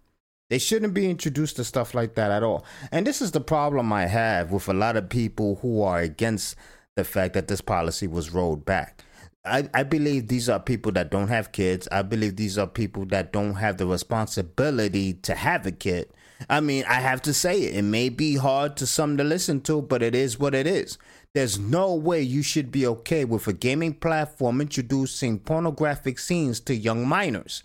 They 0.49 0.59
shouldn't 0.59 0.93
be 0.93 1.09
introduced 1.09 1.57
to 1.57 1.63
stuff 1.63 1.93
like 1.93 2.15
that 2.15 2.31
at 2.31 2.43
all. 2.43 2.65
And 2.91 3.05
this 3.05 3.21
is 3.21 3.31
the 3.31 3.41
problem 3.41 3.91
I 3.91 4.05
have 4.05 4.51
with 4.51 4.69
a 4.69 4.73
lot 4.73 4.95
of 4.95 5.09
people 5.09 5.59
who 5.61 5.81
are 5.81 5.99
against 5.99 6.55
the 6.95 7.03
fact 7.03 7.33
that 7.33 7.47
this 7.47 7.61
policy 7.61 8.07
was 8.07 8.33
rolled 8.33 8.65
back. 8.65 9.03
I, 9.45 9.69
I 9.73 9.83
believe 9.83 10.27
these 10.27 10.49
are 10.49 10.59
people 10.59 10.91
that 10.93 11.11
don't 11.11 11.27
have 11.29 11.51
kids. 11.51 11.87
I 11.91 12.01
believe 12.01 12.35
these 12.35 12.57
are 12.57 12.67
people 12.67 13.05
that 13.07 13.31
don't 13.31 13.55
have 13.55 13.77
the 13.77 13.87
responsibility 13.87 15.13
to 15.13 15.35
have 15.35 15.65
a 15.65 15.71
kid. 15.71 16.09
I 16.49 16.59
mean, 16.59 16.83
I 16.87 16.95
have 16.95 17.21
to 17.23 17.33
say 17.33 17.61
it. 17.63 17.75
It 17.75 17.83
may 17.83 18.09
be 18.09 18.35
hard 18.35 18.77
to 18.77 18.87
some 18.87 19.17
to 19.17 19.23
listen 19.23 19.61
to, 19.61 19.81
but 19.81 20.03
it 20.03 20.15
is 20.15 20.39
what 20.39 20.53
it 20.53 20.67
is. 20.67 20.97
There's 21.37 21.59
no 21.59 21.93
way 21.93 22.23
you 22.23 22.41
should 22.41 22.71
be 22.71 22.87
okay 22.87 23.23
with 23.23 23.45
a 23.45 23.53
gaming 23.53 23.93
platform 23.93 24.59
introducing 24.59 25.37
pornographic 25.37 26.17
scenes 26.17 26.59
to 26.61 26.73
young 26.73 27.07
minors. 27.07 27.61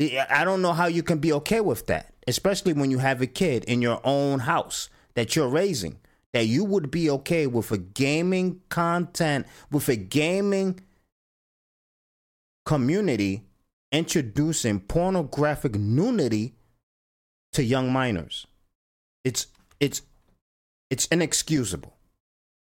I 0.00 0.44
don't 0.44 0.62
know 0.62 0.74
how 0.74 0.86
you 0.86 1.02
can 1.02 1.18
be 1.18 1.32
okay 1.32 1.60
with 1.60 1.88
that, 1.88 2.14
especially 2.28 2.72
when 2.72 2.92
you 2.92 2.98
have 2.98 3.20
a 3.20 3.26
kid 3.26 3.64
in 3.64 3.82
your 3.82 4.00
own 4.04 4.38
house 4.38 4.90
that 5.14 5.34
you're 5.34 5.48
raising. 5.48 5.98
That 6.32 6.46
you 6.46 6.64
would 6.64 6.88
be 6.88 7.10
okay 7.10 7.48
with 7.48 7.72
a 7.72 7.78
gaming 7.78 8.60
content, 8.68 9.48
with 9.72 9.88
a 9.88 9.96
gaming 9.96 10.78
community 12.64 13.42
introducing 13.90 14.78
pornographic 14.78 15.74
nudity 15.74 16.54
to 17.54 17.64
young 17.64 17.92
minors. 17.92 18.46
It's 19.24 19.48
it's 19.80 20.02
it's 20.92 21.06
inexcusable. 21.06 21.96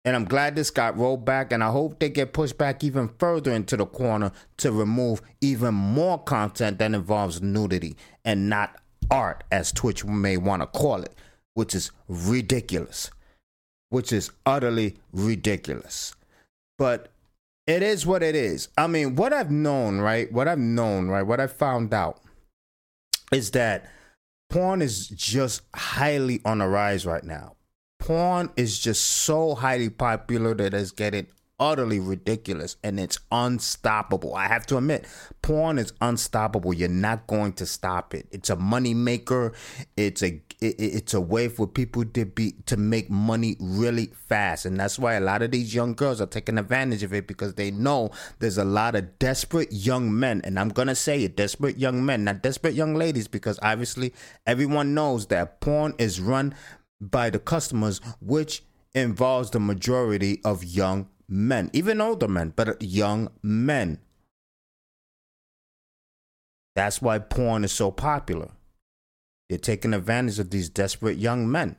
And 0.04 0.16
I'm 0.16 0.25
glad 0.25 0.56
this 0.56 0.71
got 0.71 0.99
rolled 0.99 1.25
back, 1.25 1.52
and 1.52 1.62
I 1.62 1.71
hope 1.71 2.00
they 2.00 2.09
get 2.09 2.33
pushed 2.33 2.59
back 2.59 2.83
even 2.83 3.09
further 3.21 3.52
into 3.52 3.76
the 3.76 3.87
corner 3.87 4.33
to 4.56 4.73
remove 4.73 5.23
even 5.40 5.75
more 5.75 6.18
content 6.18 6.80
that 6.80 6.92
involves 6.92 7.40
nudity 7.40 7.97
and 8.25 8.50
not 8.50 8.80
art, 9.12 9.45
as 9.52 9.71
Twitch 9.71 10.04
may 10.04 10.37
want 10.37 10.61
to 10.61 10.66
call 10.66 11.02
it, 11.02 11.14
which 11.54 11.73
is 11.73 11.92
ridiculous. 12.09 13.12
Which 13.90 14.12
is 14.12 14.33
utterly 14.45 14.97
ridiculous. 15.12 16.12
But 16.78 17.12
it 17.68 17.80
is 17.80 18.06
what 18.06 18.25
it 18.25 18.35
is. 18.35 18.71
I 18.76 18.88
mean, 18.88 19.14
what 19.14 19.33
I've 19.33 19.52
known, 19.52 20.00
right? 20.00 20.33
What 20.33 20.49
I've 20.49 20.59
known, 20.59 21.06
right? 21.06 21.23
What 21.23 21.38
I 21.38 21.47
found 21.47 21.95
out 21.95 22.21
is 23.33 23.52
that 23.52 23.88
porn 24.50 24.83
is 24.83 25.06
just 25.06 25.62
highly 25.76 26.40
on 26.45 26.59
the 26.59 26.66
rise 26.66 27.06
right 27.06 27.23
now. 27.23 27.52
Porn 28.07 28.51
is 28.55 28.79
just 28.79 29.05
so 29.05 29.57
highly 29.57 29.91
popular 29.91 30.55
that 30.55 30.75
it's 30.75 30.93
getting 30.93 31.27
utterly 31.59 31.99
ridiculous 31.99 32.77
and 32.85 33.01
it's 33.01 33.19
unstoppable. 33.33 34.33
I 34.33 34.47
have 34.47 34.65
to 34.67 34.77
admit, 34.77 35.09
porn 35.43 35.77
is 35.77 35.93
unstoppable. 36.01 36.73
You're 36.73 36.89
not 36.89 37.27
going 37.27 37.55
to 37.55 37.67
stop 37.67 38.15
it. 38.15 38.29
It's 38.31 38.49
a 38.49 38.55
money 38.55 38.95
maker. 38.95 39.55
It's 39.97 40.23
a 40.23 40.41
it, 40.61 40.77
it's 40.79 41.15
a 41.15 41.21
way 41.21 41.49
for 41.49 41.67
people 41.67 42.05
to 42.05 42.25
be 42.25 42.53
to 42.67 42.77
make 42.77 43.11
money 43.11 43.57
really 43.59 44.13
fast, 44.29 44.67
and 44.67 44.79
that's 44.79 45.01
why 45.01 45.15
a 45.15 45.21
lot 45.21 45.43
of 45.43 45.51
these 45.51 45.75
young 45.75 45.95
girls 45.95 46.21
are 46.21 46.27
taking 46.27 46.59
advantage 46.59 47.03
of 47.03 47.13
it 47.13 47.27
because 47.27 47.55
they 47.55 47.73
know 47.73 48.11
there's 48.39 48.57
a 48.57 48.65
lot 48.65 48.95
of 48.95 49.19
desperate 49.19 49.73
young 49.73 50.17
men, 50.17 50.43
and 50.45 50.61
I'm 50.61 50.69
gonna 50.69 50.95
say 50.95 51.25
it, 51.25 51.37
desperate 51.37 51.77
young 51.77 52.07
men, 52.07 52.23
not 52.23 52.41
desperate 52.41 52.75
young 52.75 52.95
ladies, 52.95 53.27
because 53.27 53.59
obviously 53.63 54.15
everyone 54.47 54.95
knows 54.95 55.27
that 55.27 55.61
porn 55.61 55.93
is 55.99 56.21
run 56.21 56.55
by 57.00 57.31
the 57.31 57.38
customers, 57.38 58.00
which 58.21 58.62
involves 58.95 59.50
the 59.50 59.61
majority 59.61 60.41
of 60.45 60.65
young 60.65 61.09
men, 61.29 61.71
even 61.73 62.00
older 62.00 62.29
men, 62.29 62.53
but 62.55 62.81
young 62.81 63.29
men. 63.43 63.99
That's 66.75 67.00
why 67.00 67.19
porn 67.19 67.65
is 67.65 67.73
so 67.73 67.91
popular. 67.91 68.50
They're 69.49 69.59
taking 69.59 69.95
advantage 69.95 70.38
of 70.38 70.50
these 70.50 70.69
desperate 70.69 71.19
young 71.19 71.50
men. 71.50 71.76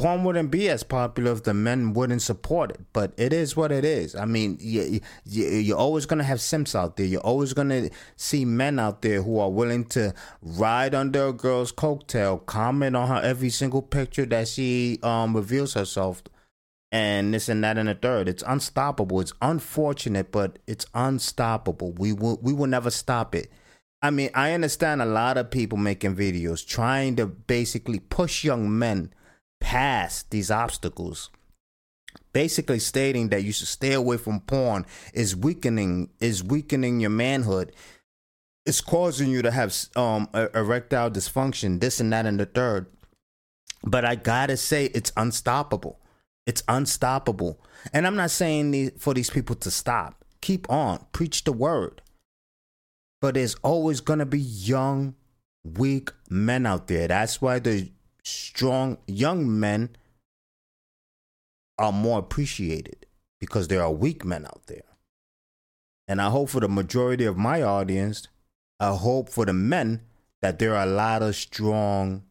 Porn 0.00 0.24
wouldn't 0.24 0.50
be 0.50 0.70
as 0.70 0.82
popular 0.82 1.32
if 1.32 1.42
the 1.42 1.52
men 1.52 1.92
wouldn't 1.92 2.22
support 2.22 2.70
it, 2.70 2.80
but 2.94 3.12
it 3.18 3.34
is 3.34 3.54
what 3.54 3.70
it 3.70 3.84
is. 3.84 4.14
I 4.14 4.24
mean, 4.24 4.56
you, 4.58 5.00
you, 5.26 5.46
you're 5.46 5.76
always 5.76 6.06
going 6.06 6.20
to 6.20 6.24
have 6.24 6.40
simps 6.40 6.74
out 6.74 6.96
there. 6.96 7.04
You're 7.04 7.20
always 7.20 7.52
going 7.52 7.68
to 7.68 7.90
see 8.16 8.46
men 8.46 8.78
out 8.78 9.02
there 9.02 9.20
who 9.20 9.38
are 9.38 9.50
willing 9.50 9.84
to 9.88 10.14
ride 10.40 10.94
under 10.94 11.26
a 11.26 11.32
girl's 11.34 11.70
coattail, 11.70 12.46
comment 12.46 12.96
on 12.96 13.08
her 13.08 13.20
every 13.22 13.50
single 13.50 13.82
picture 13.82 14.24
that 14.24 14.48
she 14.48 14.98
um, 15.02 15.36
reveals 15.36 15.74
herself 15.74 16.22
and 16.90 17.34
this 17.34 17.50
and 17.50 17.62
that 17.62 17.76
and 17.76 17.90
the 17.90 17.94
third. 17.94 18.26
It's 18.26 18.42
unstoppable. 18.46 19.20
It's 19.20 19.34
unfortunate, 19.42 20.32
but 20.32 20.60
it's 20.66 20.86
unstoppable. 20.94 21.92
We 21.92 22.14
will 22.14 22.38
we 22.40 22.54
will 22.54 22.68
never 22.68 22.88
stop 22.88 23.34
it. 23.34 23.50
I 24.00 24.08
mean, 24.08 24.30
I 24.34 24.52
understand 24.52 25.02
a 25.02 25.06
lot 25.06 25.36
of 25.36 25.50
people 25.50 25.76
making 25.76 26.16
videos 26.16 26.66
trying 26.66 27.16
to 27.16 27.26
basically 27.26 27.98
push 28.00 28.44
young 28.44 28.78
men 28.78 29.12
past 29.60 30.30
these 30.30 30.50
obstacles. 30.50 31.30
Basically 32.32 32.78
stating 32.78 33.28
that 33.28 33.44
you 33.44 33.52
should 33.52 33.68
stay 33.68 33.92
away 33.92 34.16
from 34.16 34.40
porn 34.40 34.86
is 35.14 35.36
weakening 35.36 36.10
is 36.18 36.42
weakening 36.42 37.00
your 37.00 37.10
manhood. 37.10 37.72
It's 38.66 38.80
causing 38.80 39.30
you 39.30 39.42
to 39.42 39.50
have 39.50 39.74
um 39.96 40.28
erectile 40.34 41.10
dysfunction, 41.10 41.80
this 41.80 42.00
and 42.00 42.12
that 42.12 42.26
and 42.26 42.38
the 42.38 42.46
third. 42.46 42.86
But 43.82 44.04
I 44.04 44.14
gotta 44.14 44.56
say, 44.56 44.86
it's 44.86 45.12
unstoppable. 45.16 46.00
It's 46.46 46.62
unstoppable. 46.68 47.60
And 47.92 48.06
I'm 48.06 48.16
not 48.16 48.30
saying 48.30 48.92
for 48.98 49.14
these 49.14 49.30
people 49.30 49.56
to 49.56 49.70
stop. 49.70 50.24
Keep 50.40 50.70
on, 50.70 51.04
preach 51.12 51.44
the 51.44 51.52
word. 51.52 52.02
But 53.20 53.34
there's 53.34 53.54
always 53.56 54.00
to 54.20 54.26
be 54.26 54.40
young, 54.40 55.14
weak 55.64 56.10
men 56.28 56.66
out 56.66 56.86
there. 56.86 57.08
That's 57.08 57.42
why 57.42 57.58
the 57.58 57.90
strong 58.22 58.98
young 59.06 59.58
men 59.58 59.96
are 61.78 61.92
more 61.92 62.18
appreciated 62.18 63.06
because 63.40 63.68
there 63.68 63.82
are 63.82 63.92
weak 63.92 64.24
men 64.24 64.44
out 64.44 64.66
there. 64.66 64.84
And 66.06 66.20
I 66.20 66.28
hope 66.30 66.50
for 66.50 66.60
the 66.60 66.68
majority 66.68 67.24
of 67.24 67.36
my 67.36 67.62
audience, 67.62 68.28
I 68.78 68.94
hope 68.94 69.28
for 69.28 69.46
the 69.46 69.52
men 69.52 70.02
that 70.42 70.58
there 70.58 70.74
are 70.74 70.86
a 70.86 70.90
lot 70.90 71.22
of 71.22 71.36
strong 71.36 72.24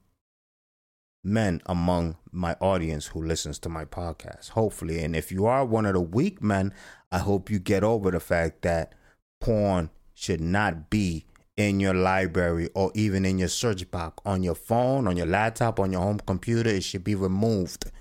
men 1.24 1.62
among 1.65 2.17
my 2.31 2.55
audience 2.60 3.08
who 3.08 3.24
listens 3.24 3.60
to 3.60 3.69
my 3.69 3.86
podcast, 3.86 4.50
hopefully. 4.50 5.03
And 5.03 5.15
if 5.15 5.31
you 5.31 5.46
are 5.46 5.65
one 5.65 5.86
of 5.86 5.93
the 5.93 6.01
weak 6.01 6.41
men, 6.41 6.74
I 7.12 7.19
hope 7.19 7.50
you 7.50 7.60
get 7.60 7.84
over 7.84 8.12
the 8.12 8.19
fact 8.19 8.62
that 8.62 8.93
porn 9.41 9.89
should 10.13 10.41
not 10.41 10.89
be 10.89 11.25
in 11.60 11.82
your 11.82 11.94
library 11.94 12.70
or 12.74 12.89
even 12.96 13.25
in 13.25 13.38
your 13.38 13.50
search 13.50 13.92
box 13.92 14.22
on 14.25 14.42
your 14.42 14.56
phone, 14.56 15.08
on 15.08 15.18
your 15.18 15.25
laptop, 15.25 15.78
on 15.78 15.92
your 15.92 16.00
home 16.01 16.20
computer. 16.25 16.70
It 16.70 16.86
should 16.86 17.04
be 17.04 17.16
removed. 17.16 17.92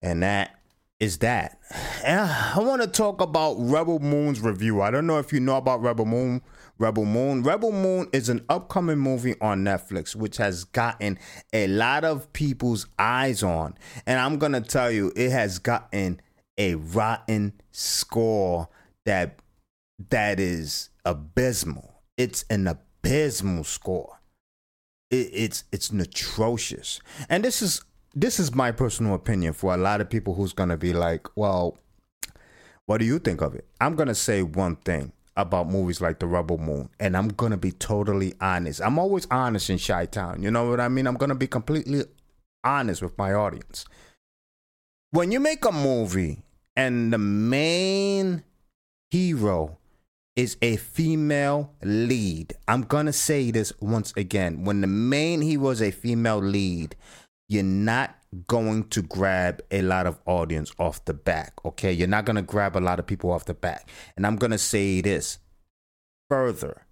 And 0.00 0.22
that 0.22 0.58
is 0.98 1.18
that. 1.18 1.60
And 2.02 2.20
I 2.20 2.58
want 2.58 2.80
to 2.80 2.88
talk 2.88 3.20
about 3.20 3.56
Rebel 3.58 3.98
Moon's 3.98 4.40
review. 4.40 4.80
I 4.80 4.90
don't 4.90 5.06
know 5.06 5.18
if 5.18 5.30
you 5.30 5.40
know 5.40 5.58
about 5.58 5.82
Rebel 5.82 6.06
Moon. 6.06 6.40
Rebel 6.78 7.04
Moon. 7.04 7.42
Rebel 7.42 7.70
Moon 7.70 8.08
is 8.14 8.30
an 8.30 8.46
upcoming 8.48 8.98
movie 8.98 9.38
on 9.42 9.62
Netflix, 9.62 10.16
which 10.16 10.38
has 10.38 10.64
gotten 10.64 11.18
a 11.52 11.66
lot 11.66 12.04
of 12.04 12.32
people's 12.32 12.86
eyes 12.98 13.42
on. 13.42 13.74
And 14.06 14.18
I'm 14.18 14.38
going 14.38 14.52
to 14.52 14.62
tell 14.62 14.90
you, 14.90 15.12
it 15.14 15.32
has 15.32 15.58
gotten 15.58 16.22
a 16.56 16.76
rotten 16.76 17.60
score 17.72 18.70
that 19.04 19.38
that 20.08 20.40
is 20.40 20.88
abysmal. 21.04 21.89
It's 22.20 22.44
an 22.50 22.66
abysmal 22.68 23.64
score. 23.64 24.20
It, 25.10 25.30
it's 25.32 25.64
it's 25.72 25.88
atrocious. 25.90 27.00
And 27.30 27.42
this 27.42 27.62
is 27.62 27.82
this 28.14 28.38
is 28.38 28.54
my 28.54 28.72
personal 28.72 29.14
opinion 29.14 29.54
for 29.54 29.72
a 29.72 29.78
lot 29.78 30.02
of 30.02 30.10
people 30.10 30.34
who's 30.34 30.52
to 30.68 30.76
be 30.76 30.92
like, 30.92 31.34
well, 31.34 31.78
what 32.84 32.98
do 32.98 33.06
you 33.06 33.20
think 33.20 33.40
of 33.40 33.54
it? 33.54 33.66
I'm 33.80 33.96
to 34.08 34.14
say 34.14 34.42
one 34.42 34.76
thing 34.76 35.12
about 35.34 35.70
movies 35.70 36.02
like 36.02 36.18
The 36.18 36.26
Rebel 36.26 36.58
Moon, 36.58 36.90
and 37.00 37.16
I'm 37.16 37.28
gonna 37.28 37.56
be 37.56 37.72
totally 37.72 38.34
honest. 38.38 38.82
I'm 38.82 38.98
always 38.98 39.26
honest 39.30 39.70
in 39.70 39.78
Chi 39.78 40.04
Town. 40.04 40.42
You 40.42 40.50
know 40.50 40.68
what 40.68 40.78
I 40.78 40.88
mean? 40.88 41.06
I'm 41.06 41.16
gonna 41.16 41.34
be 41.34 41.46
completely 41.46 42.04
honest 42.62 43.00
with 43.00 43.16
my 43.16 43.32
audience. 43.32 43.86
When 45.10 45.32
you 45.32 45.40
make 45.40 45.64
a 45.64 45.72
movie 45.72 46.42
and 46.76 47.14
the 47.14 47.18
main 47.18 48.44
hero 49.10 49.78
is 50.40 50.56
a 50.62 50.76
female 50.76 51.74
lead, 51.82 52.54
I'm 52.66 52.82
gonna 52.82 53.12
say 53.12 53.50
this 53.50 53.74
once 53.80 54.14
again. 54.16 54.64
When 54.64 54.80
the 54.80 54.86
main 54.86 55.42
hero 55.42 55.68
is 55.68 55.82
a 55.82 55.90
female 55.90 56.38
lead, 56.38 56.96
you're 57.46 57.62
not 57.62 58.16
going 58.46 58.84
to 58.88 59.02
grab 59.02 59.60
a 59.70 59.82
lot 59.82 60.06
of 60.06 60.18
audience 60.24 60.72
off 60.78 61.04
the 61.04 61.12
back. 61.12 61.52
Okay. 61.64 61.92
You're 61.92 62.08
not 62.08 62.24
to 62.36 62.42
grab 62.42 62.76
a 62.76 62.80
lot 62.80 62.98
of 62.98 63.06
people 63.06 63.30
off 63.32 63.44
the 63.44 63.54
back. 63.54 63.88
And 64.16 64.26
I'm 64.26 64.36
to 64.52 64.58
say 64.58 65.00
this 65.00 65.38
further, 66.30 66.86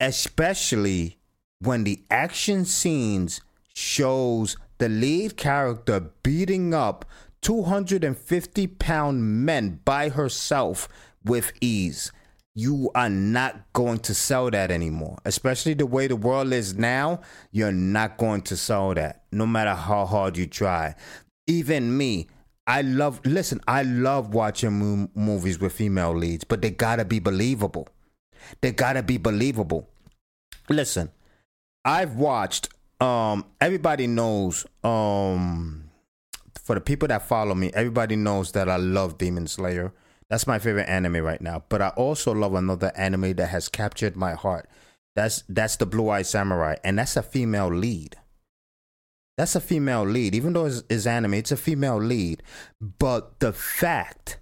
especially 0.00 1.18
when 1.60 1.84
the 1.84 2.02
action 2.10 2.64
scenes 2.64 3.40
shows 3.74 4.56
the 4.78 4.88
lead 4.88 5.36
character 5.36 6.10
beating 6.24 6.74
up 6.74 7.04
250 7.42 8.66
pound 8.66 9.44
men 9.44 9.80
by 9.84 10.08
herself 10.08 10.88
with 11.24 11.52
ease 11.60 12.10
you 12.54 12.90
are 12.94 13.08
not 13.08 13.72
going 13.72 13.98
to 14.00 14.14
sell 14.14 14.50
that 14.50 14.70
anymore. 14.70 15.18
Especially 15.24 15.74
the 15.74 15.86
way 15.86 16.06
the 16.06 16.16
world 16.16 16.52
is 16.52 16.74
now, 16.74 17.20
you're 17.50 17.72
not 17.72 18.18
going 18.18 18.42
to 18.42 18.56
sell 18.56 18.94
that, 18.94 19.24
no 19.32 19.46
matter 19.46 19.74
how 19.74 20.04
hard 20.04 20.36
you 20.36 20.46
try. 20.46 20.94
Even 21.46 21.96
me, 21.96 22.28
I 22.66 22.82
love, 22.82 23.20
listen, 23.24 23.60
I 23.66 23.82
love 23.82 24.34
watching 24.34 25.08
movies 25.14 25.58
with 25.58 25.72
female 25.72 26.14
leads, 26.14 26.44
but 26.44 26.62
they 26.62 26.70
gotta 26.70 27.04
be 27.04 27.18
believable. 27.18 27.88
They 28.60 28.72
gotta 28.72 29.02
be 29.02 29.18
believable. 29.18 29.88
Listen, 30.68 31.10
I've 31.84 32.14
watched 32.16 32.68
um 33.00 33.44
everybody 33.60 34.06
knows 34.06 34.64
um 34.84 35.90
for 36.62 36.76
the 36.76 36.80
people 36.80 37.08
that 37.08 37.26
follow 37.26 37.54
me, 37.54 37.72
everybody 37.74 38.14
knows 38.14 38.52
that 38.52 38.68
I 38.68 38.76
love 38.76 39.18
Demon 39.18 39.48
Slayer. 39.48 39.92
That's 40.30 40.46
my 40.46 40.58
favorite 40.58 40.88
anime 40.88 41.18
right 41.18 41.40
now. 41.40 41.64
But 41.68 41.82
I 41.82 41.88
also 41.90 42.32
love 42.32 42.54
another 42.54 42.92
anime 42.96 43.34
that 43.34 43.48
has 43.48 43.68
captured 43.68 44.16
my 44.16 44.32
heart. 44.32 44.68
That's 45.14 45.44
that's 45.48 45.76
the 45.76 45.86
Blue 45.86 46.08
Eye 46.08 46.22
Samurai, 46.22 46.76
and 46.84 46.98
that's 46.98 47.16
a 47.16 47.22
female 47.22 47.68
lead. 47.68 48.16
That's 49.36 49.54
a 49.54 49.60
female 49.60 50.04
lead, 50.04 50.34
even 50.34 50.52
though 50.52 50.66
it's, 50.66 50.82
it's 50.88 51.06
anime. 51.06 51.34
It's 51.34 51.52
a 51.52 51.56
female 51.56 51.98
lead, 51.98 52.42
but 52.80 53.40
the 53.40 53.52
fact 53.52 54.38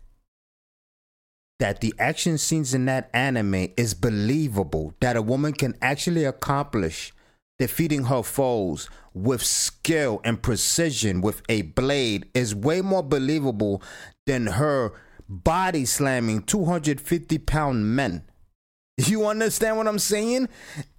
that 1.60 1.80
the 1.80 1.94
action 1.98 2.38
scenes 2.38 2.74
in 2.74 2.86
that 2.86 3.10
anime 3.12 3.68
is 3.76 3.94
believable, 3.94 4.94
that 5.00 5.16
a 5.16 5.22
woman 5.22 5.52
can 5.52 5.76
actually 5.82 6.24
accomplish 6.24 7.12
defeating 7.58 8.04
her 8.04 8.22
foes 8.22 8.88
with 9.12 9.44
skill 9.44 10.20
and 10.24 10.42
precision 10.42 11.20
with 11.20 11.42
a 11.48 11.62
blade 11.62 12.26
is 12.32 12.54
way 12.54 12.80
more 12.80 13.02
believable 13.02 13.82
than 14.26 14.46
her 14.46 14.92
body 15.30 15.84
slamming 15.84 16.42
250 16.42 17.38
pound 17.38 17.94
men. 17.94 18.24
You 18.96 19.26
understand 19.26 19.78
what 19.78 19.86
I'm 19.86 19.98
saying? 19.98 20.48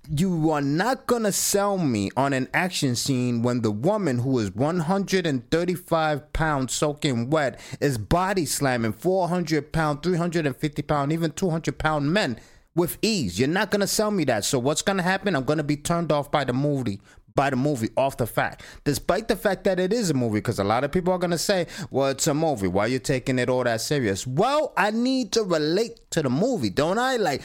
You 0.09 0.49
are 0.49 0.61
not 0.61 1.05
gonna 1.05 1.31
sell 1.31 1.77
me 1.77 2.09
on 2.17 2.33
an 2.33 2.47
action 2.53 2.95
scene 2.95 3.43
when 3.43 3.61
the 3.61 3.71
woman 3.71 4.19
who 4.19 4.39
is 4.39 4.55
135 4.55 6.33
pounds 6.33 6.73
soaking 6.73 7.29
wet 7.29 7.59
is 7.79 7.97
body 7.97 8.45
slamming 8.45 8.93
400 8.93 9.71
pound, 9.71 10.01
350 10.01 10.81
pound, 10.81 11.11
even 11.11 11.31
200 11.31 11.77
pound 11.77 12.11
men 12.11 12.39
with 12.73 12.97
ease. 13.01 13.37
You're 13.37 13.49
not 13.49 13.69
gonna 13.69 13.85
sell 13.85 14.11
me 14.11 14.23
that. 14.23 14.45
So 14.45 14.57
what's 14.57 14.81
gonna 14.81 15.03
happen? 15.03 15.35
I'm 15.35 15.43
gonna 15.43 15.61
be 15.63 15.77
turned 15.77 16.11
off 16.11 16.31
by 16.31 16.43
the 16.45 16.53
movie 16.53 17.01
by 17.35 17.49
the 17.49 17.55
movie 17.55 17.89
off 17.97 18.17
the 18.17 18.27
fact, 18.27 18.63
despite 18.83 19.27
the 19.27 19.35
fact 19.35 19.63
that 19.63 19.79
it 19.79 19.93
is 19.93 20.09
a 20.09 20.13
movie, 20.13 20.39
because 20.39 20.59
a 20.59 20.63
lot 20.63 20.83
of 20.83 20.91
people 20.91 21.13
are 21.13 21.19
gonna 21.19 21.37
say, 21.37 21.67
"Well, 21.89 22.09
it's 22.09 22.27
a 22.27 22.33
movie. 22.33 22.67
Why 22.67 22.85
are 22.85 22.87
you 22.87 22.99
taking 22.99 23.39
it 23.39 23.49
all 23.49 23.63
that 23.63 23.81
serious?" 23.81 24.25
Well, 24.27 24.73
I 24.77 24.91
need 24.91 25.31
to 25.33 25.43
relate 25.43 25.99
to 26.11 26.21
the 26.21 26.29
movie, 26.29 26.69
don't 26.69 26.99
I? 26.99 27.17
Like 27.17 27.41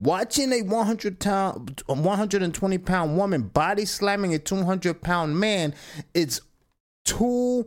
watching 0.00 0.52
a 0.52 0.62
100 0.62 1.20
pound, 1.20 1.82
120 1.86 2.78
pound 2.78 3.16
woman 3.16 3.42
body 3.42 3.84
slamming 3.84 4.34
a 4.34 4.38
200 4.38 5.00
pound 5.02 5.38
man, 5.38 5.74
it's 6.14 6.40
too 7.04 7.66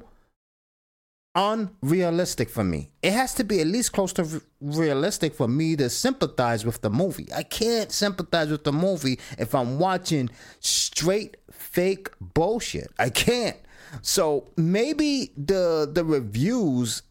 unrealistic 1.35 2.49
for 2.49 2.63
me. 2.63 2.91
It 3.01 3.13
has 3.13 3.33
to 3.35 3.43
be 3.43 3.61
at 3.61 3.67
least 3.67 3.93
close 3.93 4.11
to 4.13 4.23
r- 4.23 4.41
realistic 4.61 5.33
for 5.35 5.47
me 5.47 5.75
to 5.77 5.89
sympathize 5.89 6.65
with 6.65 6.81
the 6.81 6.89
movie. 6.89 7.27
I 7.33 7.43
can't 7.43 7.91
sympathize 7.91 8.49
with 8.49 8.63
the 8.63 8.73
movie 8.73 9.19
if 9.37 9.53
I'm 9.55 9.79
watching 9.79 10.29
straight 10.59 11.37
fake 11.59 12.09
bullshit. 12.19 12.91
I 12.97 13.09
can't. 13.09 13.57
So 14.01 14.47
maybe 14.55 15.31
the 15.37 15.89
the 15.91 16.05
reviews 16.05 17.01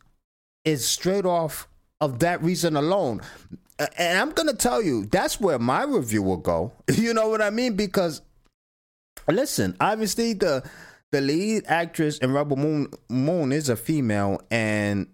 is 0.64 0.86
straight 0.86 1.24
off 1.24 1.68
of 2.00 2.20
that 2.20 2.42
reason 2.42 2.76
alone. 2.76 3.20
And 3.96 4.18
I'm 4.18 4.30
gonna 4.32 4.54
tell 4.54 4.82
you, 4.82 5.06
that's 5.06 5.40
where 5.40 5.58
my 5.58 5.84
review 5.84 6.22
will 6.22 6.36
go. 6.38 6.72
You 6.92 7.14
know 7.14 7.28
what 7.28 7.42
I 7.42 7.50
mean? 7.50 7.74
Because 7.74 8.22
listen, 9.28 9.76
obviously 9.80 10.32
the 10.32 10.68
the 11.10 11.20
lead 11.20 11.64
actress 11.66 12.18
in 12.18 12.32
Rebel 12.32 12.56
Moon 12.56 12.88
Moon 13.08 13.52
is 13.52 13.68
a 13.68 13.76
female, 13.76 14.42
and 14.50 15.06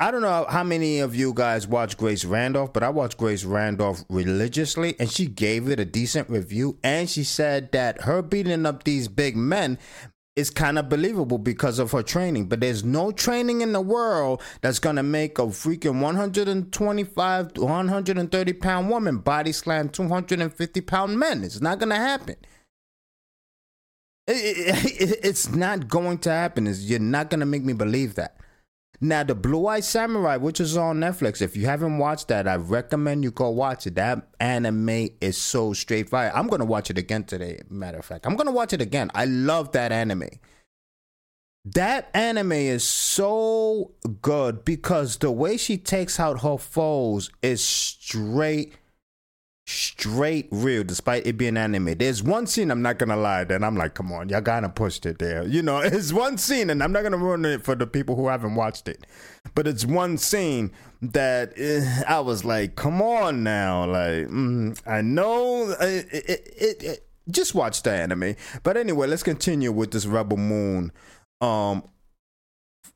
I 0.00 0.10
don't 0.10 0.22
know 0.22 0.44
how 0.48 0.64
many 0.64 0.98
of 0.98 1.14
you 1.14 1.32
guys 1.32 1.68
watch 1.68 1.96
Grace 1.96 2.24
Randolph, 2.24 2.72
but 2.72 2.82
I 2.82 2.88
watch 2.88 3.16
Grace 3.16 3.44
Randolph 3.44 4.04
religiously, 4.08 4.96
and 4.98 5.08
she 5.10 5.26
gave 5.26 5.68
it 5.68 5.78
a 5.78 5.84
decent 5.84 6.28
review. 6.28 6.78
And 6.82 7.08
she 7.08 7.22
said 7.22 7.70
that 7.72 8.02
her 8.02 8.20
beating 8.20 8.66
up 8.66 8.82
these 8.82 9.06
big 9.06 9.36
men 9.36 9.78
is 10.34 10.50
kind 10.50 10.80
of 10.80 10.88
believable 10.88 11.38
because 11.38 11.78
of 11.78 11.92
her 11.92 12.02
training. 12.02 12.46
But 12.46 12.58
there's 12.58 12.82
no 12.82 13.12
training 13.12 13.60
in 13.60 13.72
the 13.72 13.80
world 13.80 14.42
that's 14.62 14.80
gonna 14.80 15.04
make 15.04 15.38
a 15.38 15.42
freaking 15.42 16.00
125, 16.00 17.56
130 17.56 18.52
pound 18.54 18.90
woman 18.90 19.18
body 19.18 19.52
slam 19.52 19.88
250 19.88 20.80
pound 20.80 21.18
men. 21.20 21.44
It's 21.44 21.60
not 21.60 21.78
gonna 21.78 21.94
happen. 21.94 22.34
It, 24.26 25.00
it, 25.00 25.18
it's 25.22 25.50
not 25.50 25.86
going 25.86 26.18
to 26.18 26.30
happen. 26.30 26.66
It's, 26.66 26.80
you're 26.80 26.98
not 26.98 27.28
going 27.28 27.40
to 27.40 27.46
make 27.46 27.62
me 27.62 27.74
believe 27.74 28.14
that. 28.14 28.38
Now, 29.00 29.24
the 29.24 29.34
Blue 29.34 29.66
Eye 29.66 29.80
Samurai, 29.80 30.36
which 30.36 30.60
is 30.60 30.76
on 30.76 31.00
Netflix, 31.00 31.42
if 31.42 31.56
you 31.56 31.66
haven't 31.66 31.98
watched 31.98 32.28
that, 32.28 32.46
I 32.46 32.56
recommend 32.56 33.24
you 33.24 33.30
go 33.30 33.50
watch 33.50 33.86
it. 33.86 33.96
That 33.96 34.28
anime 34.40 35.08
is 35.20 35.36
so 35.36 35.72
straight 35.72 36.08
fire. 36.08 36.32
I'm 36.34 36.48
to 36.60 36.64
watch 36.64 36.90
it 36.90 36.98
again 36.98 37.24
today, 37.24 37.60
matter 37.68 37.98
of 37.98 38.04
fact. 38.04 38.26
I'm 38.26 38.36
to 38.46 38.52
watch 38.52 38.72
it 38.72 38.80
again. 38.80 39.10
I 39.14 39.24
love 39.24 39.72
that 39.72 39.92
anime. 39.92 40.30
That 41.64 42.10
anime 42.14 42.52
is 42.52 42.84
so 42.84 43.92
good 44.20 44.64
because 44.64 45.16
the 45.16 45.30
way 45.30 45.56
she 45.56 45.78
takes 45.78 46.20
out 46.20 46.42
her 46.42 46.58
foes 46.58 47.30
is 47.42 47.64
straight 47.64 48.74
straight 49.66 50.46
real 50.50 50.84
despite 50.84 51.26
it 51.26 51.38
being 51.38 51.56
anime. 51.56 51.94
There's 51.96 52.22
one 52.22 52.46
scene 52.46 52.70
i'm 52.70 52.82
not 52.82 52.98
gonna 52.98 53.16
lie 53.16 53.44
that 53.44 53.64
i'm 53.64 53.76
like 53.76 53.94
come 53.94 54.12
on 54.12 54.28
y'all 54.28 54.40
gotta 54.42 54.68
pushed 54.68 55.06
it 55.06 55.18
there. 55.18 55.46
You 55.46 55.62
know 55.62 55.78
it's 55.84 56.12
one 56.12 56.36
scene 56.36 56.70
and 56.70 56.82
i'm 56.82 56.92
not 56.92 57.02
gonna 57.02 57.16
ruin 57.16 57.44
it 57.44 57.64
for 57.64 57.74
the 57.74 57.86
people 57.86 58.14
who 58.16 58.28
haven't 58.28 58.54
watched 58.54 58.88
it. 58.88 59.06
But 59.54 59.66
it's 59.66 59.84
one 59.84 60.18
scene 60.18 60.70
that 61.00 61.52
uh, 61.58 62.10
i 62.10 62.20
was 62.20 62.44
like 62.44 62.76
come 62.76 63.00
on 63.00 63.42
now 63.42 63.84
like 63.86 64.28
mm, 64.28 64.78
i 64.86 65.00
know 65.02 65.74
it, 65.80 66.06
it, 66.12 66.82
it, 66.82 67.08
just 67.30 67.54
watch 67.54 67.82
the 67.82 67.90
anime. 67.90 68.36
But 68.62 68.76
anyway 68.76 69.06
let's 69.06 69.22
continue 69.22 69.72
with 69.72 69.92
this 69.92 70.04
rebel 70.04 70.36
moon 70.36 70.92
um 71.40 71.84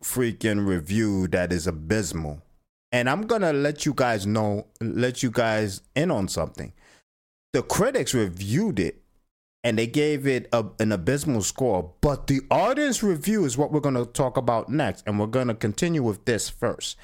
freaking 0.04 0.66
review 0.66 1.26
that 1.28 1.52
is 1.52 1.66
abysmal 1.66 2.42
and 2.92 3.09
I'm 3.09 3.22
gonna 3.22 3.53
let 3.53 3.87
you 3.87 3.94
guys 3.94 4.27
know, 4.27 4.66
let 4.81 5.22
you 5.22 5.31
guys 5.31 5.83
in 5.94 6.11
on 6.11 6.29
something. 6.29 6.72
The 7.53 7.62
critics 7.62 8.14
reviewed 8.14 8.79
it 8.79 9.03
and 9.64 9.79
they 9.79 9.87
gave 9.87 10.27
it 10.27 10.48
a, 10.53 10.64
an 10.79 10.92
abysmal 10.92 11.42
score, 11.42 11.92
but 12.01 12.27
the 12.27 12.40
audience 12.51 13.03
review 13.03 13.44
is 13.44 13.59
what 13.59 13.72
we're 13.72 13.81
gonna 13.81 14.07
talk 14.07 14.37
about 14.37 14.68
next, 14.68 15.05
and 15.07 15.18
we're 15.18 15.27
gonna 15.27 15.55
continue 15.55 16.03
with 16.03 16.24
this 16.24 16.48
first. 16.48 16.96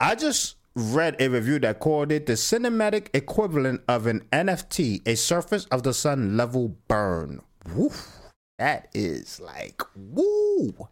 I 0.00 0.14
just 0.14 0.56
read 0.76 1.16
a 1.20 1.28
review 1.28 1.58
that 1.60 1.80
called 1.80 2.10
it 2.12 2.26
the 2.26 2.34
cinematic 2.34 3.08
equivalent 3.14 3.82
of 3.88 4.06
an 4.06 4.24
NFT, 4.32 5.06
a 5.06 5.14
surface 5.14 5.66
of 5.66 5.82
the 5.82 5.94
sun 5.94 6.36
level 6.36 6.76
burn. 6.88 7.40
Woo! 7.74 7.90
That 8.58 8.88
is 8.94 9.40
like 9.40 9.82
woo. 9.96 10.88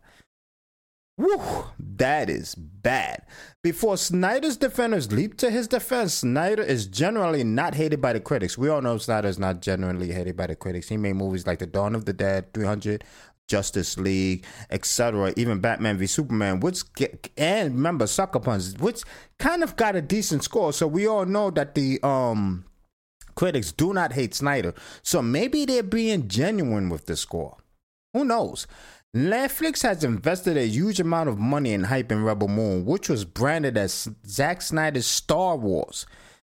That 1.78 2.28
is 2.28 2.54
bad. 2.54 3.22
Before 3.62 3.96
Snyder's 3.96 4.56
defenders 4.56 5.12
leap 5.12 5.37
to 5.38 5.50
his 5.50 5.68
defense, 5.68 6.14
Snyder 6.14 6.62
is 6.62 6.87
generally 6.87 7.44
not 7.44 7.74
hated 7.74 8.00
by 8.00 8.12
the 8.12 8.20
critics. 8.20 8.58
We 8.58 8.68
all 8.68 8.82
know 8.82 8.98
Snyder 8.98 9.28
is 9.28 9.38
not 9.38 9.62
generally 9.62 10.12
hated 10.12 10.37
by 10.37 10.48
the 10.48 10.56
critics. 10.56 10.88
He 10.88 10.96
made 10.96 11.14
movies 11.14 11.46
like 11.46 11.61
The 11.61 11.66
Dawn 11.66 11.94
of 11.94 12.04
the 12.04 12.12
Dead, 12.12 12.52
300, 12.52 13.04
Justice 13.48 13.98
League, 13.98 14.44
etc. 14.70 15.32
Even 15.37 15.61
Batman 15.61 15.98
v 15.98 16.06
Superman, 16.06 16.61
which 16.61 16.82
and 17.37 17.74
remember 17.74 18.06
Sucker 18.06 18.40
Punch, 18.40 18.78
which 18.78 19.02
kind 19.38 19.62
of 19.62 19.76
got 19.76 19.94
a 19.96 20.02
decent 20.02 20.42
score. 20.42 20.72
So 20.72 20.87
we 20.87 21.06
all 21.06 21.26
know 21.26 21.50
that 21.50 21.74
the 21.74 22.00
um 22.02 22.64
critics 23.35 23.70
do 23.72 23.92
not 23.92 24.12
hate 24.12 24.35
Snyder. 24.35 24.74
So 25.02 25.22
maybe 25.22 25.64
they're 25.64 25.82
being 25.82 26.28
genuine 26.28 26.88
with 26.88 27.06
the 27.06 27.16
score. 27.16 27.58
Who 28.12 28.24
knows? 28.24 28.66
Netflix 29.14 29.83
has 29.83 30.05
invested 30.05 30.57
a 30.57 30.66
huge 30.66 30.98
amount 30.98 31.29
of 31.29 31.38
money 31.38 31.75
in 31.75 31.85
hyping 31.85 32.25
Rebel 32.25 32.48
Moon, 32.48 32.87
which 32.87 33.11
was 33.11 33.27
branded 33.27 33.77
as 33.77 34.09
Zack 34.27 34.62
Snyder's 34.62 35.07
Star 35.07 35.57
Wars. 35.57 36.07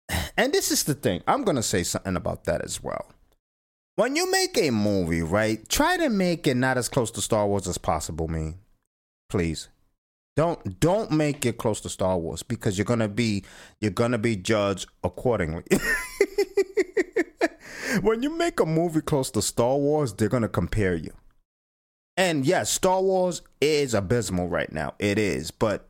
And 0.38 0.54
this 0.54 0.72
is 0.72 0.84
the 0.84 0.94
thing, 0.94 1.22
I'm 1.28 1.44
to 1.44 1.64
say 1.64 1.84
something 1.84 2.16
about 2.16 2.46
that 2.46 2.64
as 2.64 2.82
well. 2.82 3.12
When 3.96 4.16
you 4.16 4.32
make 4.32 4.58
a 4.58 4.70
movie, 4.72 5.22
right, 5.22 5.68
try 5.68 5.98
to 5.98 6.10
make 6.10 6.48
it 6.48 6.56
not 6.56 6.78
as 6.78 6.88
close 6.88 7.12
to 7.12 7.22
Star 7.22 7.48
Wars 7.48 7.68
as 7.68 7.78
possible, 7.78 8.28
man. 8.28 8.60
Please. 9.30 9.70
Don't 10.36 10.80
don't 10.80 11.10
make 11.12 11.46
it 11.48 11.58
close 11.58 11.82
to 11.82 11.90
Star 11.90 12.18
Wars 12.18 12.44
because 12.44 12.78
you're 12.78 12.86
gonna 12.86 13.08
be 13.08 13.44
you're 13.82 13.90
gonna 13.90 14.20
be 14.20 14.36
judged 14.36 14.88
accordingly. 15.04 15.64
when 18.02 18.22
you 18.22 18.30
make 18.38 18.60
a 18.60 18.66
movie 18.66 19.02
close 19.02 19.32
to 19.32 19.42
Star 19.42 19.76
Wars, 19.76 20.14
they're 20.14 20.30
gonna 20.30 20.48
compare 20.48 20.96
you. 20.96 21.12
And 22.18 22.46
yes, 22.46 22.72
Star 22.72 23.02
Wars 23.02 23.44
is 23.62 23.94
abysmal 23.94 24.50
right 24.50 24.72
now. 24.72 24.96
It 24.98 25.20
is. 25.20 25.52
But 25.52 25.88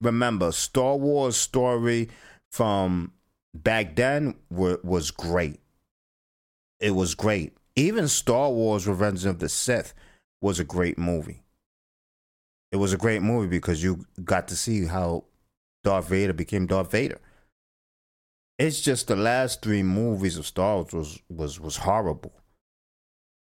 remember, 0.00 0.50
Star 0.50 0.96
Wars 0.96 1.36
story 1.36 2.08
from 2.50 3.12
back 3.54 3.94
then 3.94 4.34
were, 4.50 4.80
was 4.82 5.10
great. 5.10 5.60
It 6.80 6.92
was 6.92 7.14
great. 7.14 7.52
Even 7.76 8.08
Star 8.08 8.50
Wars 8.50 8.88
Revenge 8.88 9.26
of 9.26 9.40
the 9.40 9.48
Sith 9.48 9.92
was 10.40 10.58
a 10.58 10.64
great 10.64 10.98
movie. 10.98 11.42
It 12.72 12.76
was 12.76 12.92
a 12.92 12.98
great 12.98 13.22
movie 13.22 13.48
because 13.48 13.82
you 13.82 14.06
got 14.24 14.48
to 14.48 14.56
see 14.56 14.86
how 14.86 15.24
Darth 15.84 16.08
Vader 16.08 16.32
became 16.32 16.66
Darth 16.66 16.90
Vader. 16.90 17.20
It's 18.58 18.80
just 18.80 19.06
the 19.06 19.16
last 19.16 19.62
three 19.62 19.82
movies 19.82 20.36
of 20.36 20.46
Star 20.46 20.76
Wars 20.76 20.92
was 20.92 21.22
was 21.28 21.60
was 21.60 21.76
horrible. 21.76 22.32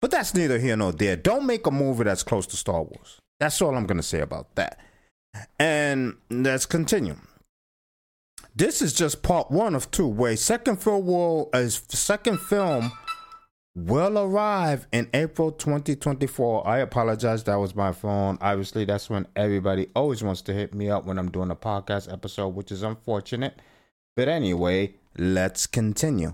But 0.02 0.12
that's 0.12 0.34
neither 0.34 0.58
here 0.58 0.76
nor 0.76 0.92
there. 0.92 1.16
Don't 1.16 1.46
make 1.46 1.68
a 1.68 1.72
movie 1.72 2.06
that's 2.06 2.24
close 2.24 2.48
to 2.48 2.58
Star 2.58 2.82
Wars. 2.82 3.20
That's 3.40 3.62
all 3.62 3.76
I'm 3.76 3.86
going 3.86 3.98
to 3.98 4.04
say 4.04 4.22
about 4.22 4.56
that. 4.56 4.80
And 5.60 6.16
let's 6.30 6.66
continue. 6.66 7.16
This 8.56 8.82
is 8.82 8.94
just 8.94 9.24
part 9.24 9.50
one 9.50 9.76
of 9.76 9.92
two, 9.92 10.08
where 10.08 10.36
second 10.36 10.78
film 10.78 11.06
will 11.06 11.50
a 11.54 11.70
second 11.70 12.40
film 12.40 12.92
will 13.76 14.18
arrive 14.18 14.88
in 14.92 15.10
April 15.14 15.52
2024. 15.52 16.68
I 16.68 16.80
apologize, 16.80 17.46
that 17.46 17.56
was 17.56 17.76
my 17.76 17.94
phone. 17.94 18.38
Obviously, 18.42 18.84
that's 18.84 19.10
when 19.10 19.26
everybody 19.36 19.88
always 19.96 20.22
wants 20.22 20.42
to 20.44 20.54
hit 20.54 20.74
me 20.74 20.90
up 20.90 21.06
when 21.06 21.18
I'm 21.18 21.32
doing 21.32 21.52
a 21.52 21.56
podcast 21.56 22.12
episode, 22.12 22.50
which 22.50 22.72
is 22.72 22.84
unfortunate. 22.84 23.62
But 24.18 24.28
anyway, 24.28 24.96
let's 25.18 25.66
continue. 25.68 26.34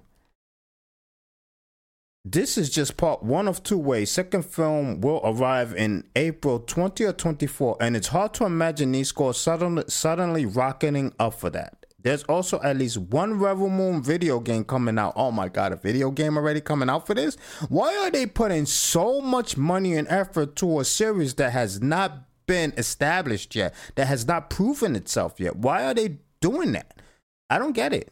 This 2.29 2.57
is 2.57 2.69
just 2.69 2.97
part 2.97 3.23
one 3.23 3.47
of 3.47 3.63
two 3.63 3.77
ways. 3.77 4.11
Second 4.11 4.43
film 4.43 4.99
will 4.99 5.21
arrive 5.23 5.73
in 5.73 6.03
April 6.13 6.59
20 6.59 7.05
or 7.05 7.13
24, 7.13 7.77
and 7.79 7.95
it's 7.95 8.09
hard 8.09 8.33
to 8.33 8.43
imagine 8.43 8.91
these 8.91 9.07
scores 9.07 9.37
suddenly, 9.37 9.85
suddenly 9.87 10.45
rocketing 10.45 11.13
up 11.21 11.35
for 11.35 11.49
that. 11.51 11.85
There's 12.03 12.23
also 12.23 12.61
at 12.63 12.75
least 12.75 12.97
one 12.97 13.39
Rebel 13.39 13.69
Moon 13.69 14.03
video 14.03 14.41
game 14.41 14.65
coming 14.65 14.99
out. 14.99 15.13
Oh 15.15 15.31
my 15.31 15.47
god, 15.47 15.71
a 15.71 15.77
video 15.77 16.11
game 16.11 16.35
already 16.35 16.59
coming 16.59 16.89
out 16.89 17.07
for 17.07 17.13
this? 17.13 17.37
Why 17.69 17.95
are 17.95 18.11
they 18.11 18.25
putting 18.25 18.65
so 18.65 19.21
much 19.21 19.55
money 19.55 19.95
and 19.95 20.07
effort 20.09 20.57
to 20.57 20.81
a 20.81 20.85
series 20.85 21.35
that 21.35 21.53
has 21.53 21.81
not 21.81 22.23
been 22.45 22.73
established 22.75 23.55
yet, 23.55 23.73
that 23.95 24.07
has 24.07 24.27
not 24.27 24.49
proven 24.49 24.97
itself 24.97 25.39
yet? 25.39 25.55
Why 25.55 25.85
are 25.85 25.93
they 25.93 26.17
doing 26.41 26.73
that? 26.73 27.01
I 27.49 27.57
don't 27.57 27.71
get 27.71 27.93
it. 27.93 28.11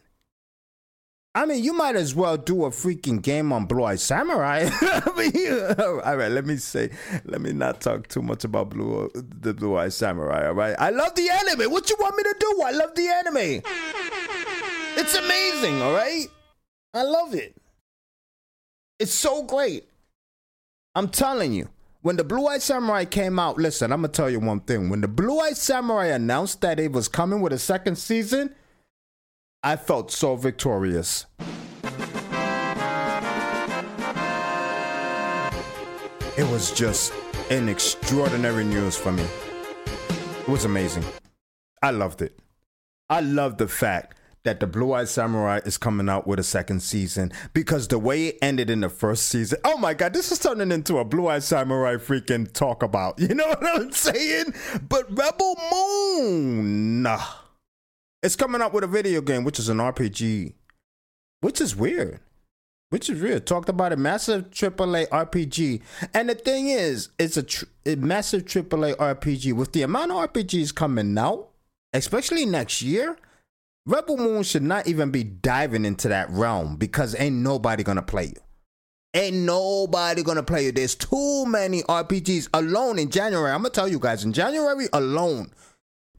I 1.35 1.45
mean, 1.45 1.61
you 1.61 1.73
might 1.73 1.97
as 1.97 2.15
well 2.15 2.37
do 2.37 2.63
a 2.63 2.69
freaking 2.69 3.21
game 3.21 3.51
on 3.51 3.65
Blue 3.65 3.83
Eye 3.83 3.97
Samurai. 3.97 4.69
All 5.77 6.15
right, 6.15 6.31
let 6.31 6.45
me 6.45 6.55
say, 6.55 6.89
let 7.25 7.41
me 7.41 7.51
not 7.51 7.81
talk 7.81 8.07
too 8.07 8.21
much 8.21 8.45
about 8.45 8.69
Blue 8.69 9.11
the 9.13 9.53
Blue 9.53 9.75
Eye 9.75 9.89
Samurai. 9.89 10.47
All 10.47 10.53
right, 10.53 10.77
I 10.79 10.91
love 10.91 11.13
the 11.15 11.29
anime. 11.29 11.69
What 11.69 11.89
you 11.89 11.97
want 11.99 12.15
me 12.15 12.23
to 12.23 12.35
do? 12.39 12.61
I 12.65 12.71
love 12.71 12.95
the 12.95 13.07
anime. 13.09 13.61
It's 14.97 15.13
amazing. 15.13 15.81
All 15.81 15.91
right, 15.91 16.27
I 16.93 17.03
love 17.03 17.35
it. 17.35 17.53
It's 18.97 19.13
so 19.13 19.43
great. 19.43 19.89
I'm 20.95 21.09
telling 21.09 21.51
you. 21.51 21.67
When 22.01 22.17
the 22.17 22.23
Blue 22.23 22.45
Eye 22.45 22.59
Samurai 22.59 23.03
came 23.03 23.39
out, 23.39 23.57
listen, 23.57 23.91
I'm 23.91 24.01
gonna 24.01 24.13
tell 24.13 24.29
you 24.29 24.39
one 24.39 24.59
thing. 24.59 24.89
When 24.89 25.01
the 25.01 25.07
Blue 25.07 25.39
Eye 25.39 25.53
Samurai 25.53 26.05
announced 26.05 26.61
that 26.61 26.79
it 26.79 26.91
was 26.91 27.07
coming 27.07 27.41
with 27.41 27.51
a 27.51 27.57
second 27.57 27.97
season, 27.97 28.53
I 29.67 29.77
felt 29.77 30.11
so 30.11 30.35
victorious. 30.35 31.25
It 36.37 36.47
was 36.51 36.71
just 36.71 37.11
an 37.49 37.67
extraordinary 37.67 38.63
news 38.63 38.95
for 38.95 39.11
me. 39.11 39.25
It 40.41 40.47
was 40.47 40.65
amazing. 40.65 41.03
I 41.81 41.89
loved 41.89 42.21
it. 42.21 42.37
I 43.09 43.21
love 43.21 43.57
the 43.57 43.67
fact 43.67 44.19
that 44.43 44.59
the 44.59 44.67
Blue 44.67 44.93
Eye 44.93 45.05
Samurai 45.05 45.61
is 45.65 45.79
coming 45.79 46.09
out 46.09 46.27
with 46.27 46.37
a 46.37 46.43
second 46.43 46.81
season 46.81 47.31
because 47.55 47.87
the 47.87 47.97
way 47.97 48.27
it 48.27 48.37
ended 48.43 48.69
in 48.69 48.81
the 48.81 48.89
first 48.89 49.25
season. 49.29 49.57
Oh 49.63 49.79
my 49.79 49.95
god, 49.95 50.13
this 50.13 50.31
is 50.31 50.37
turning 50.37 50.71
into 50.71 50.99
a 50.99 51.03
Blue 51.03 51.27
Eye 51.27 51.39
Samurai 51.39 51.95
freaking 51.95 52.53
talk 52.53 52.83
about. 52.83 53.19
You 53.19 53.33
know 53.33 53.47
what 53.47 53.65
I'm 53.65 53.91
saying? 53.91 54.53
But 54.87 55.07
Rebel 55.09 55.55
Moon. 55.71 57.01
Nah 57.01 57.44
it's 58.25 58.35
coming 58.35 58.59
out 58.59 58.73
with 58.73 58.83
a 58.83 58.87
video 58.87 59.21
game, 59.21 59.43
which 59.43 59.59
is 59.59 59.69
an 59.69 59.77
RPG, 59.77 60.53
which 61.41 61.61
is 61.61 61.75
weird. 61.75 62.19
Which 62.89 63.09
is 63.09 63.21
weird. 63.21 63.45
Talked 63.45 63.69
about 63.69 63.93
a 63.93 63.97
massive 63.97 64.49
AAA 64.49 65.07
RPG, 65.09 65.81
and 66.13 66.29
the 66.29 66.35
thing 66.35 66.67
is, 66.67 67.09
it's 67.19 67.37
a, 67.37 67.43
tr- 67.43 67.65
a 67.85 67.95
massive 67.95 68.45
AAA 68.45 68.95
RPG. 68.95 69.53
With 69.53 69.73
the 69.73 69.83
amount 69.83 70.11
of 70.11 70.31
RPGs 70.31 70.73
coming 70.73 71.17
out, 71.17 71.49
especially 71.93 72.45
next 72.45 72.81
year, 72.81 73.15
Rebel 73.85 74.17
Moon 74.17 74.41
should 74.41 74.63
not 74.63 74.87
even 74.87 75.11
be 75.11 75.23
diving 75.23 75.85
into 75.85 76.07
that 76.07 76.29
realm 76.31 76.77
because 76.77 77.15
ain't 77.19 77.35
nobody 77.35 77.83
gonna 77.83 78.01
play 78.01 78.25
you. 78.25 78.41
Ain't 79.13 79.37
nobody 79.37 80.23
gonna 80.23 80.43
play 80.43 80.65
you. 80.65 80.71
There's 80.71 80.95
too 80.95 81.45
many 81.45 81.83
RPGs 81.83 82.49
alone 82.53 82.97
in 82.97 83.11
January. 83.11 83.51
I'm 83.51 83.59
gonna 83.59 83.69
tell 83.69 83.87
you 83.87 83.99
guys, 83.99 84.23
in 84.23 84.33
January 84.33 84.87
alone, 84.93 85.51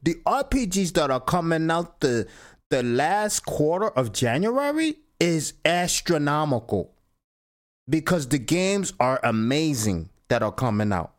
the 0.03 0.15
RPGs 0.25 0.93
that 0.93 1.11
are 1.11 1.21
coming 1.21 1.69
out 1.69 1.99
the 2.01 2.27
the 2.69 2.83
last 2.83 3.45
quarter 3.45 3.87
of 3.89 4.11
January 4.11 4.97
is 5.19 5.53
astronomical 5.63 6.91
because 7.89 8.27
the 8.27 8.39
games 8.39 8.93
are 8.99 9.19
amazing 9.23 10.09
that 10.27 10.43
are 10.43 10.51
coming 10.51 10.91
out 10.91 11.13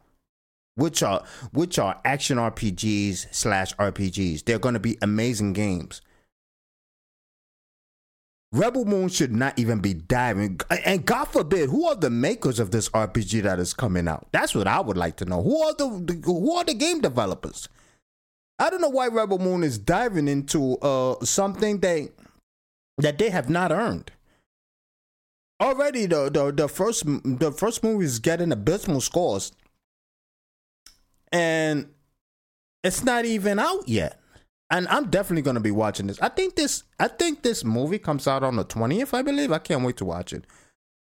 which 0.79 1.03
are 1.03 1.25
which 1.53 1.79
are 1.79 2.01
action 2.05 2.39
RPGs 2.39 3.35
slash 3.35 3.75
RPGs. 3.77 4.45
They're 4.45 4.61
going 4.61 4.75
to 4.75 4.81
be 4.81 4.97
amazing 5.03 5.53
games. 5.53 6.01
Rebel 8.53 8.87
Moon 8.87 9.09
should 9.09 9.35
not 9.35 9.59
even 9.59 9.81
be 9.81 9.93
diving, 9.93 10.59
and 10.71 11.05
God 11.05 11.27
forbid, 11.27 11.69
who 11.69 11.87
are 11.87 11.97
the 11.97 12.09
makers 12.09 12.59
of 12.59 12.71
this 12.71 12.89
RPG 12.91 13.43
that 13.43 13.59
is 13.59 13.75
coming 13.75 14.09
out? 14.09 14.29
That's 14.33 14.55
what 14.55 14.67
I 14.67 14.81
would 14.81 14.97
like 14.97 15.17
to 15.17 15.27
know. 15.27 15.43
Who 15.43 15.61
are 15.63 15.75
the 15.75 16.23
who 16.25 16.55
are 16.55 16.65
the 16.65 16.75
game 16.75 17.01
developers? 17.01 17.69
I 18.59 18.71
don't 18.71 18.81
know 18.81 18.89
why 18.89 19.07
Rebel 19.07 19.39
Moon 19.39 19.63
is 19.63 19.79
diving 19.79 20.29
into 20.29 20.77
uh, 20.79 21.25
something 21.25 21.79
they 21.79 22.11
that 22.99 23.19
they 23.19 23.31
have 23.31 23.49
not 23.49 23.71
earned. 23.71 24.11
Already, 25.61 26.07
the, 26.07 26.31
the 26.31 26.53
the 26.53 26.69
first 26.69 27.05
the 27.07 27.53
first 27.53 27.83
movie 27.83 28.05
is 28.05 28.19
getting 28.19 28.53
abysmal 28.53 29.01
scores, 29.01 29.53
and 31.33 31.89
it's 32.85 33.05
not 33.05 33.25
even 33.25 33.59
out 33.59 33.89
yet. 33.89 34.21
And 34.71 34.87
I'm 34.89 35.09
definitely 35.09 35.43
gonna 35.43 35.61
be 35.61 35.71
watching 35.71 36.07
this. 36.07 36.21
I 36.21 36.29
think 36.29 36.57
this 36.57 36.85
I 36.99 37.09
think 37.09 37.43
this 37.43 37.65
movie 37.65 37.99
comes 37.99 38.29
out 38.29 38.43
on 38.43 38.57
the 38.57 38.65
twentieth. 38.65 39.15
I 39.15 39.23
believe. 39.23 39.51
I 39.51 39.59
can't 39.59 39.85
wait 39.85 39.97
to 39.99 40.05
watch 40.05 40.33
it. 40.33 40.45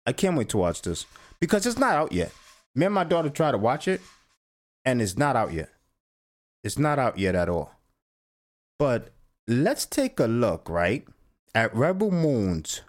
I 0.07 0.13
can't 0.13 0.37
wait 0.37 0.49
to 0.51 0.59
watch 0.59 0.83
this 0.83 1.07
because 1.41 1.67
it's 1.67 1.79
not 1.79 1.95
out 1.95 2.13
yet. 2.13 2.33
Me 2.75 2.87
and 2.87 2.95
my 2.95 3.05
daughter 3.05 3.31
try 3.31 3.51
to 3.51 3.59
watch 3.59 3.89
it, 3.89 4.01
and 4.85 5.03
it's 5.03 5.17
not 5.17 5.35
out 5.35 5.53
yet. 5.53 5.71
It's 6.65 6.79
not 6.79 6.99
out 6.99 7.19
yet 7.19 7.35
at 7.35 7.49
all. 7.49 7.73
But 8.79 9.11
let's 9.47 9.87
take 9.87 10.21
a 10.21 10.27
look, 10.27 10.69
right, 10.69 11.07
at 11.55 11.75
Rebel 11.75 12.11
Moon's 12.11 12.83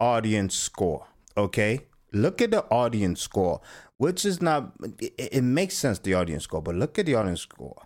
audience 0.00 0.54
score. 0.54 1.06
Okay? 1.36 1.80
Look 2.12 2.40
at 2.40 2.52
the 2.52 2.64
audience 2.66 3.20
score, 3.20 3.60
which 3.96 4.24
is 4.24 4.40
not, 4.40 4.72
it, 5.00 5.14
it 5.18 5.42
makes 5.42 5.76
sense, 5.76 5.98
the 5.98 6.14
audience 6.14 6.44
score, 6.44 6.62
but 6.62 6.76
look 6.76 6.98
at 6.98 7.06
the 7.06 7.16
audience 7.16 7.40
score. 7.40 7.82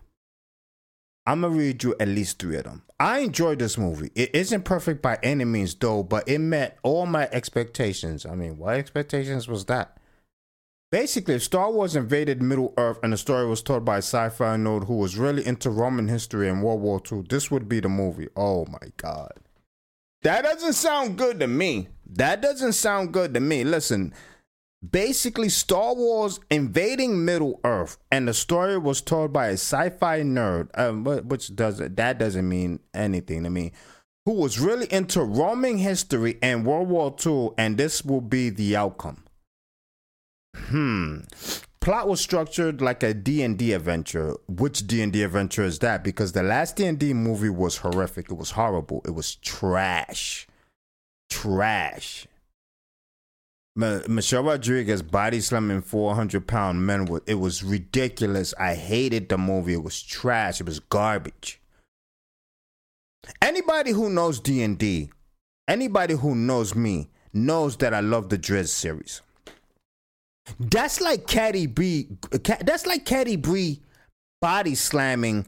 I'm 1.26 1.42
gonna 1.42 1.54
read 1.54 1.82
you 1.82 1.94
at 2.00 2.08
least 2.08 2.38
three 2.38 2.56
of 2.56 2.64
them. 2.64 2.82
I 2.98 3.18
enjoyed 3.18 3.58
this 3.58 3.76
movie. 3.76 4.10
It 4.14 4.34
isn't 4.34 4.64
perfect 4.64 5.02
by 5.02 5.18
any 5.22 5.44
means, 5.44 5.74
though, 5.74 6.02
but 6.02 6.26
it 6.26 6.38
met 6.38 6.78
all 6.82 7.04
my 7.04 7.28
expectations. 7.30 8.24
I 8.24 8.34
mean, 8.34 8.56
what 8.56 8.76
expectations 8.76 9.46
was 9.46 9.66
that? 9.66 9.97
Basically, 10.90 11.34
if 11.34 11.42
Star 11.42 11.70
Wars 11.70 11.94
invaded 11.94 12.40
Middle 12.40 12.72
Earth 12.78 12.98
and 13.02 13.12
the 13.12 13.18
story 13.18 13.46
was 13.46 13.60
told 13.60 13.84
by 13.84 13.96
a 13.96 13.98
sci-fi 13.98 14.56
nerd 14.56 14.86
who 14.86 14.96
was 14.96 15.18
really 15.18 15.46
into 15.46 15.68
Roman 15.68 16.08
history 16.08 16.48
and 16.48 16.62
World 16.62 16.80
War 16.80 17.00
II, 17.12 17.24
this 17.28 17.50
would 17.50 17.68
be 17.68 17.80
the 17.80 17.90
movie. 17.90 18.28
Oh 18.34 18.64
my 18.66 18.88
god. 18.96 19.32
That 20.22 20.44
doesn't 20.44 20.72
sound 20.72 21.18
good 21.18 21.40
to 21.40 21.46
me. 21.46 21.88
That 22.06 22.40
doesn't 22.40 22.72
sound 22.72 23.12
good 23.12 23.34
to 23.34 23.40
me. 23.40 23.64
Listen, 23.64 24.14
basically 24.88 25.50
Star 25.50 25.94
Wars 25.94 26.40
invading 26.50 27.22
Middle 27.22 27.60
Earth 27.64 27.98
and 28.10 28.26
the 28.26 28.32
story 28.32 28.78
was 28.78 29.02
told 29.02 29.30
by 29.30 29.48
a 29.48 29.52
sci-fi 29.52 30.22
nerd, 30.22 30.70
um, 30.74 31.04
which 31.04 31.54
doesn't 31.54 31.96
that 31.96 32.18
doesn't 32.18 32.48
mean 32.48 32.80
anything 32.94 33.44
to 33.44 33.50
me, 33.50 33.72
who 34.24 34.32
was 34.32 34.58
really 34.58 34.90
into 34.90 35.22
Roman 35.22 35.76
history 35.76 36.38
and 36.40 36.64
World 36.64 36.88
War 36.88 37.14
II, 37.24 37.50
and 37.58 37.76
this 37.76 38.02
will 38.02 38.22
be 38.22 38.48
the 38.48 38.74
outcome. 38.74 39.24
Hmm. 40.66 41.20
Plot 41.80 42.08
was 42.08 42.20
structured 42.20 42.80
like 42.80 43.02
a 43.02 43.14
D&D 43.14 43.72
adventure. 43.72 44.34
Which 44.48 44.86
D&D 44.86 45.22
adventure 45.22 45.64
is 45.64 45.78
that? 45.78 46.04
Because 46.04 46.32
the 46.32 46.42
last 46.42 46.76
D&D 46.76 47.14
movie 47.14 47.48
was 47.48 47.78
horrific. 47.78 48.30
It 48.30 48.34
was 48.36 48.50
horrible. 48.50 49.00
It 49.06 49.12
was 49.12 49.36
trash. 49.36 50.46
Trash. 51.30 52.26
M- 53.80 54.02
Michelle 54.08 54.42
Rodriguez 54.42 55.02
body 55.02 55.40
slamming 55.40 55.82
400 55.82 56.46
pound 56.46 56.84
men. 56.84 57.08
It 57.26 57.36
was 57.36 57.62
ridiculous. 57.62 58.52
I 58.58 58.74
hated 58.74 59.28
the 59.28 59.38
movie. 59.38 59.74
It 59.74 59.84
was 59.84 60.02
trash. 60.02 60.60
It 60.60 60.66
was 60.66 60.80
garbage. 60.80 61.60
Anybody 63.40 63.92
who 63.92 64.10
knows 64.10 64.40
D&D, 64.40 65.10
anybody 65.68 66.14
who 66.14 66.34
knows 66.34 66.74
me, 66.74 67.08
knows 67.32 67.76
that 67.78 67.94
I 67.94 68.00
love 68.00 68.30
the 68.30 68.38
Drizzt 68.38 68.68
series. 68.68 69.22
That's 70.58 71.00
like 71.00 71.26
Caddy 71.26 71.66
B. 71.66 72.08
That's 72.30 72.86
like 72.86 73.04
Catti-brie 73.04 73.80
body 74.40 74.74
slamming 74.74 75.46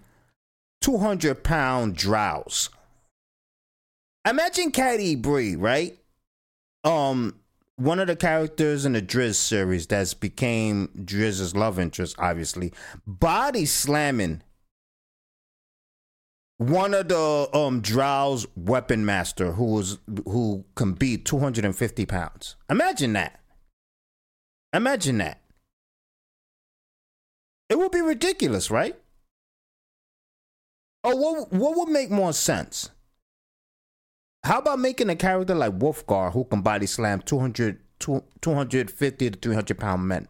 200 0.80 1.42
pound 1.42 1.96
drows. 1.96 2.70
Imagine 4.28 4.70
Catti-brie, 4.70 5.56
right? 5.56 5.98
Um, 6.84 7.36
one 7.76 7.98
of 7.98 8.06
the 8.06 8.16
characters 8.16 8.84
in 8.84 8.92
the 8.92 9.02
Drizzt 9.02 9.36
series 9.36 9.86
that's 9.86 10.14
became 10.14 10.88
Drizzt's 11.04 11.54
love 11.54 11.78
interest, 11.78 12.16
obviously, 12.18 12.72
body 13.06 13.64
slamming 13.64 14.42
one 16.60 16.92
of 16.92 17.08
the 17.08 17.48
um 17.56 17.80
Drow's 17.80 18.46
weapon 18.54 19.06
master 19.06 19.52
who 19.52 19.64
was 19.64 19.98
who 20.26 20.62
can 20.74 20.92
beat 20.92 21.24
250 21.24 22.04
pounds. 22.04 22.56
Imagine 22.68 23.14
that. 23.14 23.39
Imagine 24.72 25.18
that. 25.18 25.40
It 27.68 27.78
would 27.78 27.92
be 27.92 28.00
ridiculous, 28.00 28.70
right? 28.70 28.96
Oh, 31.04 31.16
what 31.16 31.52
what 31.52 31.76
would 31.76 31.88
make 31.88 32.10
more 32.10 32.32
sense? 32.32 32.90
How 34.44 34.58
about 34.58 34.78
making 34.78 35.10
a 35.10 35.16
character 35.16 35.54
like 35.54 35.78
Wulfgar 35.78 36.32
who 36.32 36.44
can 36.44 36.62
body 36.62 36.86
slam 36.86 37.20
200, 37.20 37.78
250 37.98 39.30
to 39.30 39.38
300 39.38 39.78
pound 39.78 40.08
men? 40.08 40.28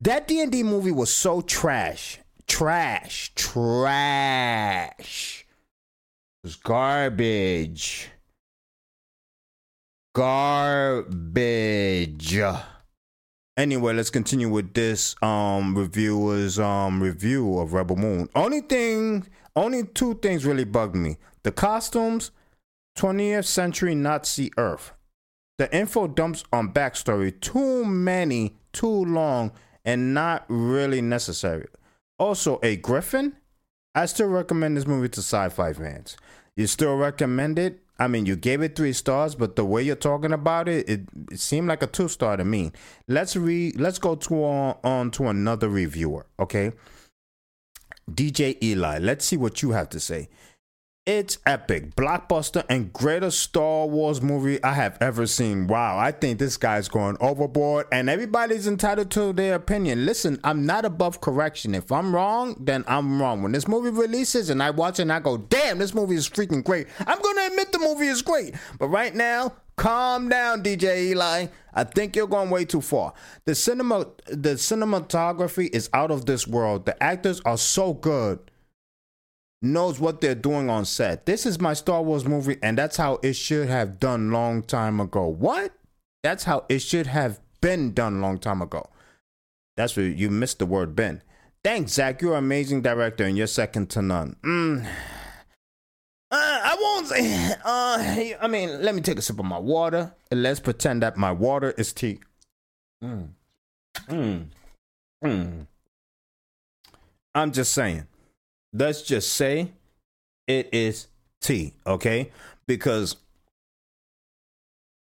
That 0.00 0.28
D&D 0.28 0.62
movie 0.62 0.92
was 0.92 1.12
so 1.12 1.40
trash 1.40 2.20
trash, 2.48 3.32
trash. 3.36 5.46
It 6.42 6.46
was 6.46 6.56
garbage. 6.56 8.10
Garbage. 10.14 11.06
Anyway, 13.58 13.92
let's 13.92 14.08
continue 14.08 14.48
with 14.48 14.72
this 14.72 15.16
um 15.20 15.76
reviewer's 15.76 16.60
um 16.60 17.02
review 17.02 17.58
of 17.58 17.72
Rebel 17.72 17.96
Moon. 17.96 18.28
Only 18.36 18.60
thing, 18.60 19.26
only 19.56 19.82
two 19.82 20.14
things 20.14 20.46
really 20.46 20.62
bugged 20.62 20.94
me: 20.94 21.16
the 21.42 21.50
costumes, 21.50 22.30
20th 22.96 23.46
century 23.46 23.96
Nazi 23.96 24.52
Earth. 24.56 24.92
The 25.58 25.74
info 25.76 26.06
dumps 26.06 26.44
on 26.52 26.72
backstory 26.72 27.38
too 27.40 27.84
many, 27.84 28.56
too 28.72 29.04
long, 29.04 29.50
and 29.84 30.14
not 30.14 30.44
really 30.48 31.02
necessary. 31.02 31.66
Also, 32.16 32.60
a 32.62 32.76
Griffin. 32.76 33.34
I 33.92 34.06
still 34.06 34.28
recommend 34.28 34.76
this 34.76 34.86
movie 34.86 35.08
to 35.08 35.20
sci-fi 35.20 35.72
fans. 35.72 36.16
You 36.54 36.68
still 36.68 36.94
recommend 36.94 37.58
it? 37.58 37.80
I 37.98 38.06
mean, 38.06 38.26
you 38.26 38.36
gave 38.36 38.62
it 38.62 38.76
three 38.76 38.92
stars, 38.92 39.34
but 39.34 39.56
the 39.56 39.64
way 39.64 39.82
you're 39.82 39.96
talking 39.96 40.32
about 40.32 40.68
it, 40.68 40.88
it, 40.88 41.00
it 41.32 41.40
seemed 41.40 41.68
like 41.68 41.82
a 41.82 41.86
two 41.86 42.08
star 42.08 42.36
to 42.36 42.44
me. 42.44 42.70
Let's 43.08 43.34
re 43.34 43.72
let's 43.76 43.98
go 43.98 44.14
to 44.14 44.44
uh, 44.44 44.74
on 44.84 45.10
to 45.12 45.26
another 45.26 45.68
reviewer, 45.68 46.26
okay? 46.38 46.72
DJ 48.10 48.56
Eli, 48.62 48.98
let's 48.98 49.24
see 49.24 49.36
what 49.36 49.62
you 49.62 49.72
have 49.72 49.88
to 49.90 50.00
say. 50.00 50.28
It's 51.08 51.38
epic, 51.46 51.96
blockbuster, 51.96 52.66
and 52.68 52.92
greatest 52.92 53.40
Star 53.40 53.86
Wars 53.86 54.20
movie 54.20 54.62
I 54.62 54.74
have 54.74 54.98
ever 55.00 55.26
seen. 55.26 55.66
Wow, 55.66 55.96
I 55.96 56.12
think 56.12 56.38
this 56.38 56.58
guy's 56.58 56.86
going 56.86 57.16
overboard, 57.18 57.86
and 57.90 58.10
everybody's 58.10 58.66
entitled 58.66 59.10
to 59.12 59.32
their 59.32 59.54
opinion. 59.54 60.04
Listen, 60.04 60.38
I'm 60.44 60.66
not 60.66 60.84
above 60.84 61.22
correction. 61.22 61.74
If 61.74 61.90
I'm 61.90 62.14
wrong, 62.14 62.56
then 62.60 62.84
I'm 62.86 63.22
wrong. 63.22 63.42
When 63.42 63.52
this 63.52 63.66
movie 63.66 63.88
releases 63.88 64.50
and 64.50 64.62
I 64.62 64.68
watch 64.68 64.98
it 64.98 65.02
and 65.04 65.12
I 65.14 65.20
go, 65.20 65.38
damn, 65.38 65.78
this 65.78 65.94
movie 65.94 66.14
is 66.14 66.28
freaking 66.28 66.62
great, 66.62 66.88
I'm 67.06 67.22
gonna 67.22 67.46
admit 67.46 67.72
the 67.72 67.78
movie 67.78 68.08
is 68.08 68.20
great. 68.20 68.54
But 68.78 68.88
right 68.88 69.14
now, 69.14 69.54
calm 69.76 70.28
down, 70.28 70.62
DJ 70.62 71.06
Eli. 71.06 71.46
I 71.72 71.84
think 71.84 72.16
you're 72.16 72.26
going 72.26 72.50
way 72.50 72.66
too 72.66 72.82
far. 72.82 73.14
The 73.46 73.54
cinema, 73.54 74.08
the 74.26 74.56
cinematography 74.56 75.70
is 75.72 75.88
out 75.94 76.10
of 76.10 76.26
this 76.26 76.46
world. 76.46 76.84
The 76.84 77.02
actors 77.02 77.40
are 77.46 77.56
so 77.56 77.94
good 77.94 78.40
knows 79.60 79.98
what 79.98 80.20
they're 80.20 80.34
doing 80.34 80.70
on 80.70 80.84
set. 80.84 81.26
This 81.26 81.46
is 81.46 81.60
my 81.60 81.74
Star 81.74 82.02
Wars 82.02 82.24
movie, 82.24 82.58
and 82.62 82.78
that's 82.78 82.96
how 82.96 83.18
it 83.22 83.34
should 83.34 83.68
have 83.68 83.98
done 83.98 84.30
long 84.30 84.62
time 84.62 85.00
ago. 85.00 85.26
What? 85.26 85.72
That's 86.22 86.44
how 86.44 86.64
it 86.68 86.80
should 86.80 87.06
have 87.06 87.40
been 87.60 87.92
done 87.92 88.20
long 88.20 88.38
time 88.38 88.62
ago. 88.62 88.88
That's 89.76 89.96
where 89.96 90.06
you 90.06 90.30
missed 90.30 90.58
the 90.58 90.66
word 90.66 90.96
been. 90.96 91.22
Thanks, 91.64 91.92
Zack. 91.92 92.22
You're 92.22 92.32
an 92.32 92.44
amazing 92.44 92.82
director, 92.82 93.24
and 93.24 93.36
you're 93.36 93.46
second 93.46 93.90
to 93.90 94.02
none. 94.02 94.36
Mm. 94.42 94.86
Uh, 96.30 96.36
I 96.36 96.76
won't 96.80 97.06
say. 97.06 97.54
Uh, 97.64 98.34
I 98.40 98.48
mean, 98.48 98.82
let 98.82 98.94
me 98.94 99.00
take 99.00 99.18
a 99.18 99.22
sip 99.22 99.38
of 99.38 99.44
my 99.44 99.58
water, 99.58 100.14
and 100.30 100.42
let's 100.42 100.60
pretend 100.60 101.02
that 101.02 101.16
my 101.16 101.32
water 101.32 101.72
is 101.76 101.92
tea. 101.92 102.20
Mm. 103.02 103.28
Mm. 104.08 104.46
Mm. 105.24 105.66
I'm 107.34 107.52
just 107.52 107.72
saying 107.72 108.06
let's 108.72 109.02
just 109.02 109.32
say 109.32 109.72
it 110.46 110.68
is 110.72 111.08
tea, 111.40 111.74
okay? 111.86 112.30
Because 112.66 113.16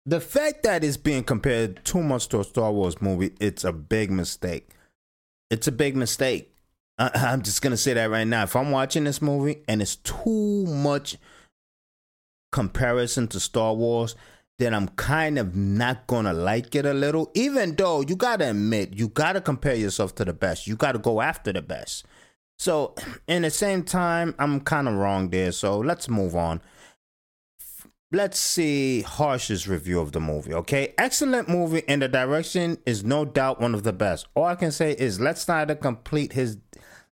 the 0.06 0.22
fact 0.22 0.64
that 0.64 0.84
it's 0.84 0.98
being 0.98 1.24
compared 1.24 1.84
too 1.84 2.04
much 2.04 2.28
to 2.30 2.40
a 2.40 2.44
Star 2.44 2.72
Wars 2.72 3.02
movie, 3.02 3.34
it's 3.40 3.64
a 3.64 3.72
big 3.72 4.12
mistake. 4.12 4.70
It's 5.50 5.68
a 5.68 5.72
big 5.72 5.96
mistake. 5.96 6.54
I, 6.98 7.12
I'm 7.16 7.42
just 7.42 7.62
gonna 7.62 7.78
say 7.78 7.94
that 7.94 8.10
right 8.10 8.28
now. 8.28 8.44
If 8.44 8.56
I'm 8.56 8.72
watching 8.72 9.04
this 9.04 9.22
movie 9.22 9.64
and 9.68 9.82
it's 9.82 9.96
too 9.98 10.66
much 10.68 11.18
comparison 12.52 13.28
to 13.30 13.40
Star 13.40 13.74
Wars, 13.74 14.16
then 14.58 14.74
I'm 14.74 14.88
kind 14.90 15.38
of 15.38 15.56
not 15.56 16.08
gonna 16.08 16.34
like 16.34 16.76
it 16.76 16.86
a 16.86 16.94
little. 16.94 17.32
Even 17.34 17.76
though 17.76 18.02
you 18.02 18.16
gotta 18.16 18.50
admit, 18.50 18.96
you 18.96 19.10
gotta 19.10 19.42
compare 19.42 19.76
yourself 19.76 20.16
to 20.16 20.26
the 20.26 20.34
best. 20.34 20.68
You 20.68 20.76
gotta 20.76 21.00
go 21.00 21.22
after 21.22 21.52
the 21.52 21.62
best. 21.62 22.06
So, 22.58 22.96
in 23.28 23.44
the 23.44 23.52
same 23.52 23.84
time, 23.84 24.36
I'm 24.40 24.62
kind 24.62 24.88
of 24.88 24.96
wrong 24.96 25.30
there. 25.30 25.52
So, 25.52 25.80
let's 25.80 26.10
move 26.10 26.36
on. 26.36 26.62
Let's 28.12 28.40
see 28.40 29.02
Harsh's 29.02 29.68
review 29.68 30.00
of 30.00 30.12
the 30.12 30.22
movie. 30.22 30.54
Okay, 30.54 30.94
excellent 30.98 31.50
movie, 31.50 31.84
and 31.88 32.02
the 32.02 32.08
direction 32.08 32.78
is 32.86 33.04
no 33.04 33.26
doubt 33.26 33.60
one 33.60 33.74
of 33.74 33.84
the 33.84 33.92
best. 33.92 34.28
All 34.36 34.46
I 34.46 34.56
can 34.56 34.72
say 34.72 34.94
is 34.94 35.20
let 35.20 35.38
Snyder 35.38 35.76
complete 35.76 36.34
his 36.34 36.58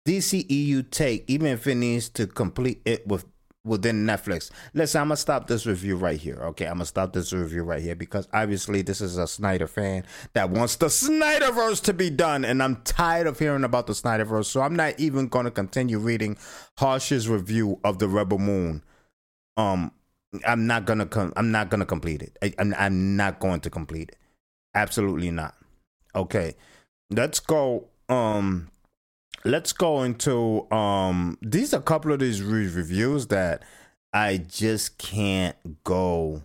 DCEU 0.08 0.90
take, 0.90 1.26
even 1.28 1.48
if 1.48 1.68
it 1.68 1.76
needs 1.76 2.10
to 2.10 2.26
complete 2.26 2.82
it 2.86 3.06
with 3.06 3.26
within 3.68 4.06
Netflix. 4.06 4.50
Listen, 4.74 5.02
I'm 5.02 5.08
gonna 5.08 5.18
stop 5.18 5.48
this 5.48 5.66
review 5.66 5.96
right 5.96 6.20
here. 6.20 6.38
Okay, 6.42 6.66
I'm 6.66 6.76
gonna 6.76 6.86
stop 6.86 7.14
this 7.14 7.34
review 7.34 7.64
right 7.64 7.82
here 7.82 7.96
because 7.96 8.28
obviously 8.34 8.82
this 8.82 9.02
is 9.02 9.18
a 9.18 9.28
Snyder 9.28 9.68
fan 9.68 10.04
that 10.34 10.50
wants 10.50 10.76
the 10.78 10.88
Snyderverse 10.88 11.84
to 11.84 11.94
be 11.94 12.10
done, 12.10 12.46
and 12.46 12.64
I'm 12.64 12.78
tired 12.84 13.28
of 13.28 13.38
hearing 13.40 13.64
about 13.64 13.88
the 13.88 13.94
Snyderverse. 13.94 14.46
So 14.46 14.62
I'm 14.62 14.76
not 14.76 15.00
even 15.00 15.28
gonna 15.28 15.52
continue 15.52 16.00
reading 16.00 16.38
Harsh's 16.78 17.28
review 17.30 17.80
of 17.84 18.00
the 18.00 18.08
Rebel 18.08 18.40
Moon. 18.40 18.84
Um, 19.58 19.92
I'm 20.46 20.68
not 20.68 20.86
gonna 20.86 21.06
com- 21.06 21.34
I'm 21.36 21.52
not 21.52 21.70
gonna 21.70 21.86
complete 21.86 22.22
it. 22.22 22.38
I, 22.42 22.54
I'm 22.60 22.74
I'm 22.78 23.16
not 23.16 23.40
going 23.40 23.62
to 23.62 23.70
complete 23.70 24.10
it. 24.10 24.18
Absolutely 24.74 25.32
not. 25.32 25.56
Okay, 26.16 26.56
let's 27.10 27.40
go. 27.40 27.88
Um 28.10 28.70
let's 29.48 29.74
go 29.74 30.04
into 30.04 30.70
um 30.72 31.38
these 31.42 31.74
a 31.74 31.82
couple 31.82 32.12
of 32.12 32.20
these 32.20 32.42
re- 32.42 32.68
reviews 32.68 33.28
that 33.28 33.64
I 34.14 34.38
just 34.38 34.98
can't 34.98 35.56
go 35.84 36.44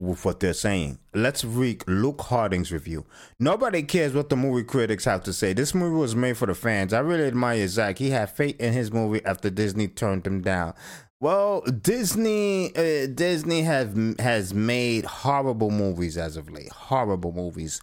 with 0.00 0.24
what 0.24 0.40
they're 0.40 0.52
saying. 0.52 0.98
Let's 1.12 1.44
read 1.44 1.82
Luke 1.88 2.20
Harding's 2.22 2.70
review. 2.70 3.04
Nobody 3.40 3.82
cares 3.82 4.14
what 4.14 4.28
the 4.28 4.36
movie 4.36 4.62
critics 4.62 5.04
have 5.06 5.24
to 5.24 5.32
say. 5.32 5.52
This 5.52 5.74
movie 5.74 5.96
was 5.96 6.14
made 6.14 6.36
for 6.36 6.46
the 6.46 6.54
fans. 6.54 6.92
I 6.92 7.00
really 7.00 7.26
admire 7.26 7.66
Zack. 7.66 7.98
He 7.98 8.10
had 8.10 8.30
faith 8.30 8.60
in 8.60 8.72
his 8.72 8.92
movie 8.92 9.24
after 9.24 9.50
Disney 9.50 9.88
turned 9.88 10.26
him 10.26 10.40
down. 10.40 10.74
Well, 11.20 11.62
Disney 11.62 12.74
uh, 12.76 13.08
Disney 13.12 13.62
have 13.62 13.96
has 14.20 14.54
made 14.54 15.04
horrible 15.04 15.70
movies 15.70 16.16
as 16.16 16.36
of 16.36 16.48
late. 16.50 16.70
Horrible 16.70 17.32
movies. 17.32 17.80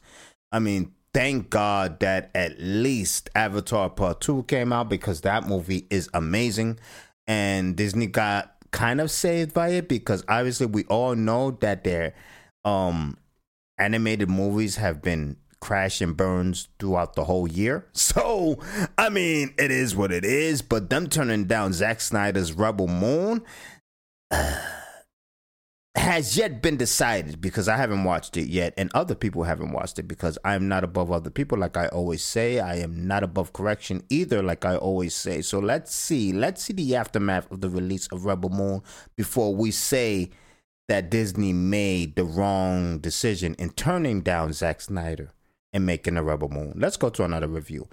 I 0.54 0.60
mean, 0.60 0.94
thank 1.16 1.50
God 1.50 2.02
that 2.02 2.30
at 2.36 2.60
least 2.60 3.30
Avatar 3.36 3.90
Part 3.90 4.20
2 4.20 4.44
came 4.44 4.74
out 4.74 4.90
because 4.90 5.22
that 5.22 5.48
movie 5.48 5.88
is 5.90 6.10
amazing. 6.14 6.78
And 7.26 7.78
Disney 7.78 8.08
got 8.08 8.54
kind 8.72 9.00
of 9.00 9.10
saved 9.10 9.54
by 9.54 9.70
it 9.70 9.88
because 9.88 10.26
obviously 10.28 10.66
we 10.66 10.84
all 10.86 11.16
know 11.16 11.52
that 11.62 11.86
their 11.86 12.14
um 12.66 13.18
animated 13.78 14.30
movies 14.30 14.76
have 14.76 15.02
been 15.02 15.38
crash 15.62 16.02
and 16.02 16.18
burns 16.18 16.68
throughout 16.80 17.16
the 17.16 17.24
whole 17.24 17.48
year. 17.48 17.88
So, 17.94 18.60
I 18.98 19.10
mean, 19.10 19.54
it 19.58 19.72
is 19.72 19.96
what 19.96 20.12
it 20.12 20.24
is, 20.24 20.62
but 20.62 20.90
them 20.90 21.08
turning 21.08 21.46
down 21.46 21.74
Zack 21.74 22.00
Snyder's 22.02 22.54
Rebel 22.54 22.88
Moon 22.88 23.42
uh, 24.32 24.60
has 25.96 26.36
yet 26.36 26.62
been 26.62 26.78
decided 26.78 27.40
because 27.40 27.68
I 27.68 27.78
haven't 27.78 28.04
watched 28.04 28.36
it 28.38 28.48
yet, 28.48 28.74
and 28.78 28.92
other 28.94 29.16
people 29.16 29.44
haven't 29.44 29.72
watched 29.72 29.98
it 29.98 30.08
because 30.08 30.38
I 30.44 30.56
am 30.56 30.68
not 30.68 30.84
above 30.84 31.12
other 31.12 31.30
people, 31.30 31.58
like 31.58 31.78
I 31.78 31.88
always 31.88 32.24
say. 32.24 32.60
I 32.60 32.76
am 32.76 33.08
not 33.08 33.24
above 33.24 33.54
correction 33.54 34.04
either, 34.10 34.44
like 34.44 34.66
I 34.66 34.76
always 34.76 35.16
say. 35.16 35.42
So 35.42 35.60
let's 35.60 35.96
see. 35.96 36.34
Let's 36.34 36.64
see 36.64 36.74
the 36.74 36.96
aftermath 36.96 37.50
of 37.52 37.62
the 37.62 37.70
release 37.70 38.08
of 38.08 38.26
Rebel 38.26 38.50
Moon 38.50 38.82
before 39.16 39.56
we 39.56 39.72
say 39.72 40.32
that 40.88 41.10
Disney 41.10 41.54
made 41.54 42.16
the 42.16 42.26
wrong 42.26 43.00
decision 43.00 43.56
in 43.56 43.72
turning 43.72 44.22
down 44.22 44.54
Zack 44.54 44.82
Snyder 44.82 45.32
and 45.74 45.86
making 45.86 46.18
a 46.18 46.24
Rebel 46.24 46.50
Moon. 46.50 46.74
Let's 46.76 46.98
go 46.98 47.10
to 47.10 47.24
another 47.24 47.48
review. 47.48 47.88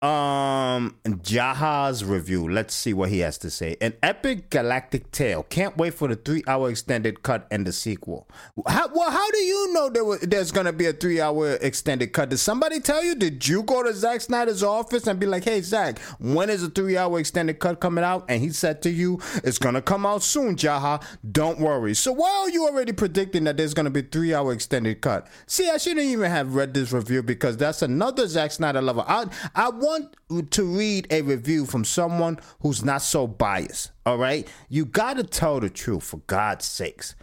Um, 0.00 0.94
Jaha's 1.04 2.04
review. 2.04 2.48
Let's 2.48 2.72
see 2.72 2.94
what 2.94 3.08
he 3.08 3.18
has 3.18 3.36
to 3.38 3.50
say. 3.50 3.76
An 3.80 3.94
epic 4.00 4.48
galactic 4.48 5.10
tale. 5.10 5.42
Can't 5.42 5.76
wait 5.76 5.94
for 5.94 6.06
the 6.06 6.14
three-hour 6.14 6.70
extended 6.70 7.24
cut 7.24 7.48
and 7.50 7.66
the 7.66 7.72
sequel. 7.72 8.28
How, 8.68 8.88
well, 8.94 9.10
how 9.10 9.28
do 9.32 9.38
you 9.38 9.72
know 9.72 9.90
there 9.90 10.04
was, 10.04 10.20
there's 10.20 10.52
gonna 10.52 10.72
be 10.72 10.86
a 10.86 10.92
three-hour 10.92 11.54
extended 11.54 12.12
cut? 12.12 12.28
Did 12.28 12.36
somebody 12.38 12.78
tell 12.78 13.02
you? 13.02 13.16
Did 13.16 13.48
you 13.48 13.64
go 13.64 13.82
to 13.82 13.92
Zack 13.92 14.20
Snyder's 14.20 14.62
office 14.62 15.08
and 15.08 15.18
be 15.18 15.26
like, 15.26 15.42
"Hey, 15.42 15.62
Zack, 15.62 15.98
when 16.20 16.48
is 16.48 16.62
the 16.62 16.70
three-hour 16.70 17.18
extended 17.18 17.58
cut 17.58 17.80
coming 17.80 18.04
out?" 18.04 18.24
And 18.28 18.40
he 18.40 18.50
said 18.50 18.82
to 18.82 18.90
you, 18.90 19.18
"It's 19.42 19.58
gonna 19.58 19.82
come 19.82 20.06
out 20.06 20.22
soon, 20.22 20.54
Jaha. 20.54 21.02
Don't 21.32 21.58
worry." 21.58 21.94
So 21.94 22.12
why 22.12 22.30
are 22.30 22.50
you 22.50 22.68
already 22.68 22.92
predicting 22.92 23.42
that 23.44 23.56
there's 23.56 23.74
gonna 23.74 23.90
be 23.90 24.02
three-hour 24.02 24.52
extended 24.52 25.00
cut? 25.00 25.26
See, 25.48 25.68
I 25.68 25.78
shouldn't 25.78 26.06
even 26.06 26.30
have 26.30 26.54
read 26.54 26.72
this 26.72 26.92
review 26.92 27.24
because 27.24 27.56
that's 27.56 27.82
another 27.82 28.28
Zack 28.28 28.52
Snyder 28.52 28.80
lover. 28.80 29.04
I 29.08 29.26
I 29.56 29.70
want 29.88 30.50
to 30.52 30.64
read 30.64 31.06
a 31.10 31.22
review 31.22 31.64
from 31.66 31.84
someone 31.84 32.38
who's 32.60 32.84
not 32.84 33.02
so 33.02 33.26
biased. 33.26 33.90
All 34.04 34.18
right. 34.18 34.46
You 34.68 34.84
got 34.84 35.16
to 35.16 35.24
tell 35.24 35.60
the 35.60 35.70
truth 35.70 36.04
for 36.04 36.18
God's 36.26 36.66
sakes. 36.66 37.14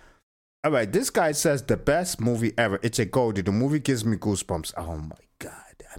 All 0.64 0.72
right. 0.72 0.92
This 0.92 1.10
guy 1.10 1.32
says 1.32 1.64
the 1.64 1.78
best 1.78 2.20
movie 2.20 2.54
ever. 2.58 2.80
It's 2.82 3.00
a 3.00 3.06
Goldie. 3.06 3.42
The 3.42 3.52
movie 3.52 3.80
gives 3.80 4.04
me 4.04 4.18
goosebumps. 4.18 4.74
Oh 4.78 4.98
my 4.98 5.16
God. 5.40 5.52
I 5.92 5.98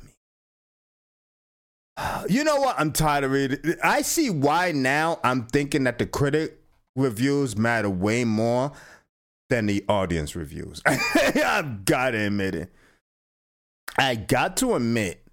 mean, 2.25 2.29
you 2.37 2.45
know 2.45 2.57
what? 2.57 2.79
I'm 2.79 2.93
tired 2.93 3.25
of 3.25 3.31
reading. 3.31 3.77
I 3.83 4.03
see 4.03 4.31
why 4.31 4.73
now 4.73 5.21
I'm 5.23 5.47
thinking 5.47 5.85
that 5.85 5.99
the 5.99 6.07
critic 6.07 6.59
reviews 6.97 7.57
matter 7.57 7.91
way 7.91 8.25
more 8.25 8.73
than 9.51 9.67
the 9.67 9.85
audience 9.89 10.35
reviews. 10.35 10.83
I've 10.87 11.85
got 11.85 12.11
to 12.11 12.19
admit 12.19 12.55
it. 12.57 12.73
I 13.99 14.17
got 14.17 14.57
to 14.59 14.75
admit 14.75 15.26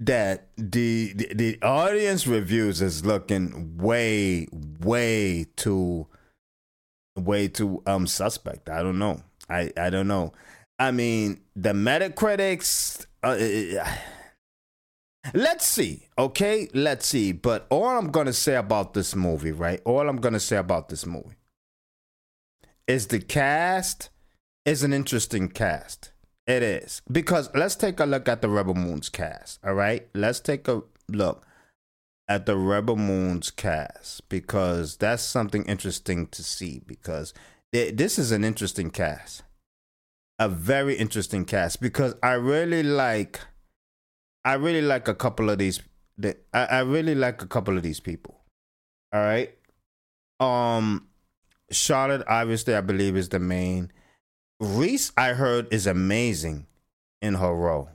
that 0.00 0.48
the, 0.56 1.12
the, 1.14 1.34
the 1.34 1.62
audience 1.62 2.26
reviews 2.26 2.82
is 2.82 3.04
looking 3.04 3.76
way 3.76 4.48
way 4.80 5.46
too 5.56 6.06
way 7.16 7.48
too 7.48 7.82
um 7.86 8.06
suspect. 8.06 8.68
I 8.68 8.82
don't 8.82 8.98
know. 8.98 9.22
I 9.48 9.70
I 9.76 9.90
don't 9.90 10.08
know. 10.08 10.32
I 10.78 10.90
mean, 10.90 11.40
the 11.54 11.70
Metacritics. 11.70 13.06
Uh, 13.22 13.36
let's 15.34 15.66
see. 15.66 16.08
Okay, 16.18 16.68
let's 16.74 17.06
see. 17.06 17.32
But 17.32 17.66
all 17.70 17.86
I'm 17.86 18.10
gonna 18.10 18.32
say 18.32 18.56
about 18.56 18.94
this 18.94 19.14
movie, 19.14 19.52
right? 19.52 19.80
All 19.84 20.08
I'm 20.08 20.16
gonna 20.16 20.40
say 20.40 20.56
about 20.56 20.88
this 20.88 21.06
movie 21.06 21.36
is 22.86 23.08
the 23.08 23.20
cast 23.20 24.10
is 24.64 24.82
an 24.82 24.92
interesting 24.92 25.48
cast. 25.48 26.12
It 26.46 26.62
is. 26.62 27.02
Because 27.10 27.50
let's 27.54 27.76
take 27.76 28.00
a 28.00 28.04
look 28.04 28.28
at 28.28 28.42
the 28.42 28.48
Rebel 28.48 28.74
Moons 28.74 29.08
cast. 29.08 29.60
All 29.64 29.74
right. 29.74 30.08
Let's 30.14 30.40
take 30.40 30.66
a 30.68 30.82
look 31.08 31.46
at 32.28 32.46
the 32.46 32.56
Rebel 32.56 32.96
Moons 32.96 33.50
cast 33.50 34.28
because 34.28 34.96
that's 34.96 35.22
something 35.22 35.64
interesting 35.64 36.26
to 36.28 36.42
see 36.42 36.80
because 36.86 37.32
this 37.72 38.18
is 38.18 38.32
an 38.32 38.44
interesting 38.44 38.90
cast. 38.90 39.42
A 40.38 40.48
very 40.48 40.96
interesting 40.96 41.44
cast 41.44 41.80
because 41.80 42.14
I 42.22 42.32
really 42.32 42.82
like 42.82 43.40
I 44.44 44.54
really 44.54 44.82
like 44.82 45.06
a 45.06 45.14
couple 45.14 45.50
of 45.50 45.58
these 45.58 45.80
I, 46.52 46.64
I 46.64 46.80
really 46.80 47.14
like 47.14 47.42
a 47.42 47.46
couple 47.46 47.76
of 47.76 47.82
these 47.82 48.00
people. 48.00 48.40
All 49.12 49.20
right. 49.20 49.56
Um 50.40 51.06
Charlotte 51.70 52.24
obviously 52.26 52.74
I 52.74 52.80
believe 52.80 53.16
is 53.16 53.28
the 53.28 53.38
main 53.38 53.92
Reese, 54.62 55.10
I 55.16 55.30
heard, 55.32 55.72
is 55.72 55.88
amazing 55.88 56.66
in 57.20 57.34
her 57.34 57.52
role. 57.52 57.88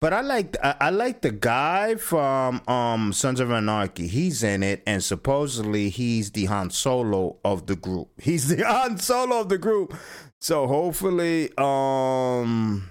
But 0.00 0.12
I 0.12 0.20
like 0.20 0.56
I, 0.62 0.76
I 0.80 0.90
like 0.90 1.22
the 1.22 1.32
guy 1.32 1.96
from 1.96 2.62
um 2.68 3.12
Sons 3.12 3.40
of 3.40 3.50
Anarchy. 3.50 4.06
He's 4.06 4.44
in 4.44 4.62
it, 4.62 4.84
and 4.86 5.02
supposedly 5.02 5.88
he's 5.88 6.30
the 6.30 6.44
Han 6.44 6.70
Solo 6.70 7.38
of 7.44 7.66
the 7.66 7.74
group. 7.74 8.08
He's 8.20 8.46
the 8.46 8.64
Han 8.64 8.98
Solo 8.98 9.40
of 9.40 9.48
the 9.48 9.58
group. 9.58 9.94
So 10.40 10.68
hopefully, 10.68 11.50
um, 11.58 12.88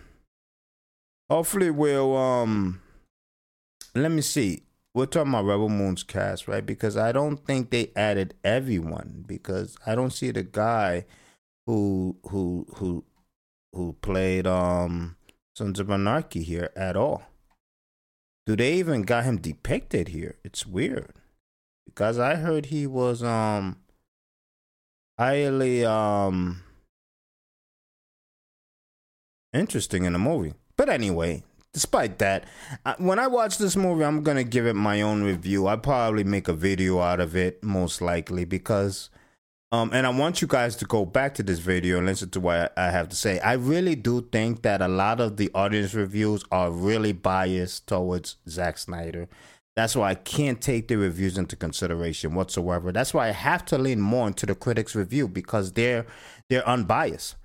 hopefully 1.30 1.72
we'll 1.72 2.18
um, 2.18 2.82
let 3.96 4.12
me 4.12 4.22
see. 4.22 4.64
We're 4.94 5.06
talking 5.06 5.32
about 5.32 5.46
Rebel 5.46 5.70
Moon's 5.70 6.04
cast, 6.04 6.50
right? 6.50 6.66
Because 6.66 6.98
I 6.98 7.14
don't 7.14 7.38
think 7.38 7.70
they 7.70 7.92
added 7.96 8.34
everyone 8.44 9.24
because 9.26 9.78
I 9.86 9.96
don't 9.96 10.12
see 10.12 10.32
the 10.32 10.44
guy 10.44 11.06
who 11.68 12.18
who 12.24 12.66
who 12.76 13.04
who 13.74 13.94
played 14.02 14.48
um 14.48 15.18
Sons 15.56 15.80
of 15.80 15.92
Anarchy 15.92 16.42
here 16.42 16.72
at 16.76 16.96
all. 16.96 17.24
Do 18.46 18.56
they 18.56 18.74
even 18.76 19.02
got 19.02 19.26
him 19.26 19.38
depicted 19.38 20.08
here? 20.08 20.38
It's 20.44 20.66
weird. 20.66 21.12
Because 21.86 22.18
I 22.18 22.36
heard 22.36 22.68
he 22.68 22.88
was 22.88 23.22
um 23.22 23.78
highly 25.20 25.86
um 25.86 26.64
interesting 29.54 30.06
in 30.06 30.14
the 30.14 30.20
movie. 30.20 30.54
But 30.78 30.90
anyway, 30.90 31.44
despite 31.74 32.20
that, 32.20 32.46
when 33.00 33.20
I 33.20 33.28
watch 33.28 33.58
this 33.58 33.76
movie, 33.76 34.06
I'm 34.06 34.24
gonna 34.24 34.44
give 34.44 34.66
it 34.66 34.76
my 34.76 35.02
own 35.02 35.24
review. 35.24 35.68
I'll 35.68 35.78
probably 35.78 36.24
make 36.24 36.48
a 36.48 36.54
video 36.54 37.00
out 37.00 37.20
of 37.20 37.36
it, 37.36 37.62
most 37.64 38.02
likely, 38.02 38.46
because 38.46 39.10
um, 39.72 39.92
and 39.94 40.08
I 40.08 40.10
want 40.10 40.42
you 40.42 40.48
guys 40.48 40.78
to 40.78 40.86
go 40.86 41.06
back 41.06 41.34
to 41.36 41.44
this 41.44 41.60
video 41.60 41.98
and 41.98 42.06
listen 42.06 42.30
to 42.32 42.40
what 42.40 42.74
I 42.78 42.90
have 42.90 43.10
to 43.10 43.16
say. 43.16 43.40
I 43.40 43.54
really 43.54 43.96
do 43.96 44.22
think 44.32 44.62
that 44.62 44.82
a 44.82 44.88
lot 44.88 45.20
of 45.20 45.36
the 45.36 45.52
audience 45.54 45.94
reviews 45.94 46.46
are 46.52 46.72
really 46.72 47.12
biased 47.12 47.88
towards 47.88 48.38
Zack 48.48 48.78
Snyder. 48.78 49.28
That's 49.76 49.96
why 49.96 50.12
I 50.12 50.16
can't 50.16 50.62
take 50.62 50.88
the 50.88 50.96
reviews 50.96 51.38
into 51.38 51.56
consideration 51.56 52.34
whatsoever. 52.34 52.92
That's 52.92 53.14
why 53.14 53.28
I 53.28 53.32
have 53.32 53.66
to 53.66 53.78
lean 53.78 54.00
more 54.00 54.28
into 54.28 54.46
the 54.46 54.56
critics' 54.56 54.96
review 54.96 55.28
because 55.28 55.74
they're 55.74 56.06
they're 56.50 56.68
unbiased. 56.68 57.36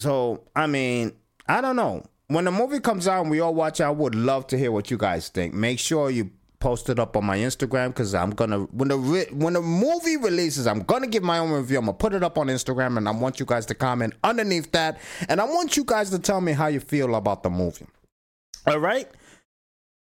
So 0.00 0.44
I 0.56 0.66
mean, 0.66 1.12
I 1.46 1.60
don't 1.60 1.76
know. 1.76 2.02
When 2.28 2.46
the 2.46 2.50
movie 2.50 2.80
comes 2.80 3.06
out 3.06 3.22
and 3.22 3.30
we 3.30 3.40
all 3.40 3.54
watch, 3.54 3.80
I 3.80 3.90
would 3.90 4.14
love 4.14 4.46
to 4.48 4.58
hear 4.58 4.72
what 4.72 4.90
you 4.90 4.96
guys 4.96 5.28
think. 5.28 5.54
Make 5.54 5.78
sure 5.78 6.10
you 6.10 6.30
post 6.60 6.88
it 6.88 6.98
up 6.98 7.16
on 7.16 7.24
my 7.24 7.38
Instagram 7.38 7.88
because 7.88 8.14
I'm 8.14 8.30
gonna 8.30 8.60
when 8.64 8.88
the 8.88 9.28
when 9.32 9.54
the 9.54 9.62
movie 9.62 10.16
releases, 10.16 10.66
I'm 10.66 10.80
gonna 10.80 11.06
give 11.06 11.22
my 11.22 11.38
own 11.38 11.50
review. 11.50 11.78
I'm 11.78 11.84
gonna 11.86 11.96
put 11.96 12.14
it 12.14 12.22
up 12.22 12.38
on 12.38 12.48
Instagram, 12.48 12.96
and 12.96 13.08
I 13.08 13.12
want 13.12 13.40
you 13.40 13.46
guys 13.46 13.66
to 13.66 13.74
comment 13.74 14.14
underneath 14.24 14.72
that, 14.72 14.98
and 15.28 15.40
I 15.40 15.44
want 15.44 15.76
you 15.76 15.84
guys 15.84 16.10
to 16.10 16.18
tell 16.18 16.40
me 16.40 16.52
how 16.52 16.66
you 16.66 16.80
feel 16.80 17.14
about 17.14 17.42
the 17.42 17.50
movie. 17.50 17.86
All 18.66 18.78
right. 18.78 19.08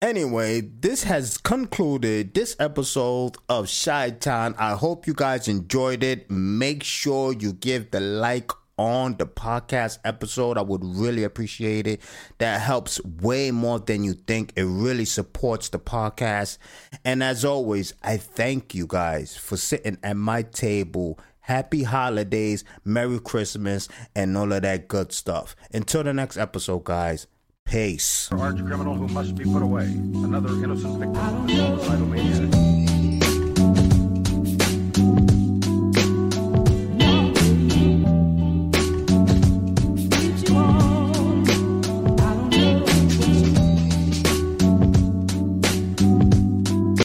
Anyway, 0.02 0.62
this 0.62 1.04
has 1.04 1.38
concluded 1.38 2.34
this 2.34 2.56
episode 2.58 3.36
of 3.50 3.68
Shy 3.68 4.12
Town. 4.12 4.56
I 4.58 4.72
hope 4.72 5.06
you 5.06 5.14
guys 5.14 5.50
enjoyed 5.50 6.04
it. 6.04 6.32
Make 6.32 6.84
sure 6.84 7.34
you 7.34 7.52
give 7.52 7.92
the 7.92 8.00
like 8.00 8.50
on 8.80 9.18
the 9.18 9.26
podcast 9.26 10.00
episode. 10.06 10.58
I 10.58 10.62
would 10.62 10.84
really 10.84 11.26
appreciate 11.26 11.86
it. 11.86 12.02
That 12.38 12.62
helps 12.62 13.04
way 13.04 13.52
more 13.52 13.78
than 13.78 14.06
you 14.06 14.14
think. 14.14 14.54
It 14.56 14.64
really 14.64 15.04
supports 15.04 15.68
the 15.68 15.80
podcast. 15.80 16.58
And 17.04 17.22
as 17.22 17.44
always, 17.44 17.94
I 18.02 18.16
thank 18.16 18.74
you 18.74 18.88
guys 18.88 19.36
for 19.36 19.58
sitting 19.58 19.98
at 20.02 20.16
my 20.16 20.44
table. 20.44 21.20
Happy 21.42 21.84
holidays, 21.84 22.64
Merry 22.86 23.20
Christmas, 23.20 23.90
and 24.16 24.38
all 24.38 24.54
of 24.54 24.62
that 24.62 24.88
good 24.88 25.12
stuff. 25.12 25.58
Until 25.74 26.04
the 26.04 26.14
next 26.14 26.38
episode, 26.38 26.86
guys. 26.86 27.28
Peace. 27.66 28.32
Arch 28.32 28.66
criminal 28.66 28.96
who 28.96 29.10
must 29.10 29.36
be 29.36 29.44
put 29.44 29.62
away. 29.62 29.84
Another 29.84 30.54
innocent 30.64 31.00
victim 31.00 31.60
of 31.60 31.88
a 31.90 31.98
maniac. 32.06 32.89